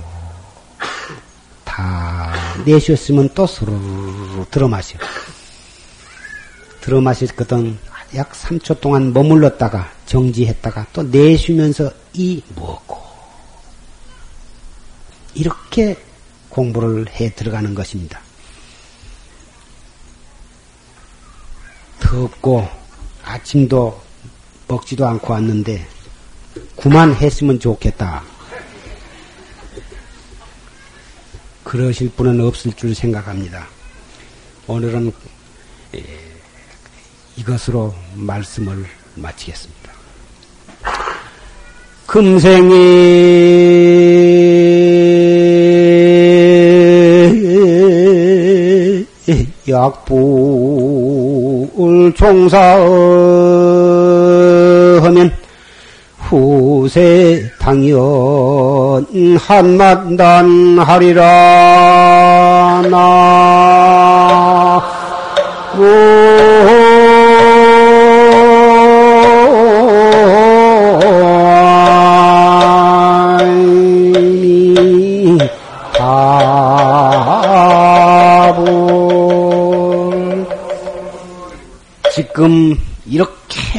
다 1.64 2.32
내쉬었으면 2.64 3.30
또 3.34 3.48
스르르 3.48 4.44
들어 4.52 4.68
마셔. 4.68 5.00
들어 6.80 7.00
마셨거든 7.00 7.76
약 8.14 8.30
3초 8.30 8.80
동안 8.80 9.12
머물렀다가 9.12 9.90
정지했다가 10.06 10.86
또 10.92 11.02
내쉬면서 11.02 11.90
이 12.12 12.40
무엇고 12.54 13.09
이렇게 15.34 15.96
공부를 16.48 17.08
해 17.08 17.34
들어가는 17.34 17.74
것입니다. 17.74 18.20
덥고 22.00 22.68
아침도 23.22 24.02
먹지도 24.66 25.06
않고 25.06 25.32
왔는데 25.32 25.86
그만 26.76 27.14
했으면 27.14 27.60
좋겠다. 27.60 28.24
그러실 31.62 32.10
분은 32.10 32.40
없을 32.40 32.72
줄 32.72 32.94
생각합니다. 32.94 33.68
오늘은 34.66 35.12
이것으로 37.36 37.94
말씀을 38.14 38.86
마치겠습니다. 39.14 39.79
금생이 42.10 42.74
약불 49.68 50.90
종사하면 52.16 52.90
후세 56.18 57.48
당연 57.60 59.06
한맛난 59.38 60.80
하리라 60.80 61.22
나 62.90 64.82
오. 65.78 66.79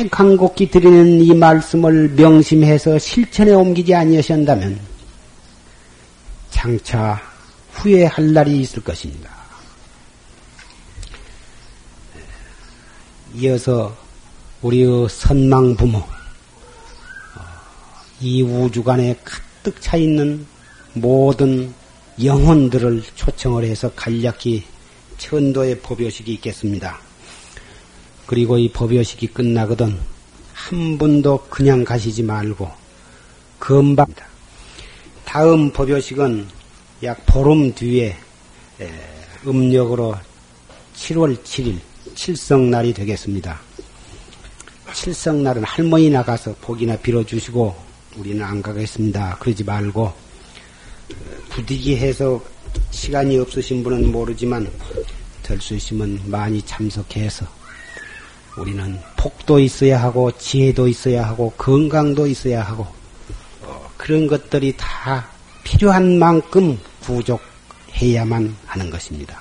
간곡히 0.10 0.70
드리는 0.70 1.22
이 1.22 1.34
말씀을 1.34 2.10
명심해서 2.10 3.00
실천에 3.00 3.52
옮기지 3.52 3.94
아니하신다면 3.94 4.80
장차 6.50 7.22
후회할 7.72 8.34
날이 8.34 8.60
있을 8.60 8.84
것입니다. 8.84 9.30
이어서 13.36 13.96
우리의 14.62 15.08
선망 15.10 15.76
부모, 15.76 16.04
이 18.20 18.42
우주간에 18.44 19.16
가득 19.24 19.82
차 19.82 19.98
있는 19.98 20.46
모든 20.94 21.74
영혼들을 22.22 23.04
초청을 23.16 23.64
해서 23.64 23.92
간략히 23.96 24.64
천도의 25.18 25.80
법요식이 25.80 26.34
있겠습니다. 26.34 27.00
그리고 28.26 28.58
이 28.58 28.70
법요식이 28.72 29.28
끝나거든 29.28 29.98
한 30.54 30.98
분도 30.98 31.38
그냥 31.50 31.84
가시지 31.84 32.24
말고 32.24 32.70
금방 33.60 34.08
다음 35.26 35.72
법요식은 35.72 36.48
약 37.04 37.26
보름 37.26 37.74
뒤에 37.74 38.16
음력으로 39.46 40.16
7월 40.96 41.42
7일 41.44 41.80
칠성날이 42.16 42.94
되겠습니다. 42.94 43.60
칠성날은 44.94 45.64
할머니 45.64 46.10
나가서 46.10 46.56
복이나 46.62 46.98
빌어주시고 46.98 47.76
우리는 48.18 48.44
안 48.44 48.62
가겠습니다. 48.62 49.38
그러지 49.40 49.64
말고 49.64 50.14
부디기 51.50 51.98
해서 51.98 52.44
시간이 52.92 53.38
없으신 53.40 53.84
분은 53.84 54.12
모르지만 54.12 54.70
될 55.44 55.60
수 55.60 55.76
있으면 55.76 56.20
많이 56.26 56.62
참석해서 56.62 57.46
우리는 58.58 59.00
복도 59.18 59.60
있어야 59.60 60.02
하고 60.02 60.32
지혜도 60.32 60.88
있어야 60.88 61.28
하고 61.28 61.52
건강도 61.58 62.28
있어야 62.28 62.62
하고 62.62 62.86
어, 63.62 63.90
그런 63.98 64.28
것들이 64.28 64.76
다 64.78 65.28
필요한 65.64 66.20
만큼 66.20 66.78
구족해야만 67.02 68.56
하는 68.66 68.90
것입니다. 68.90 69.40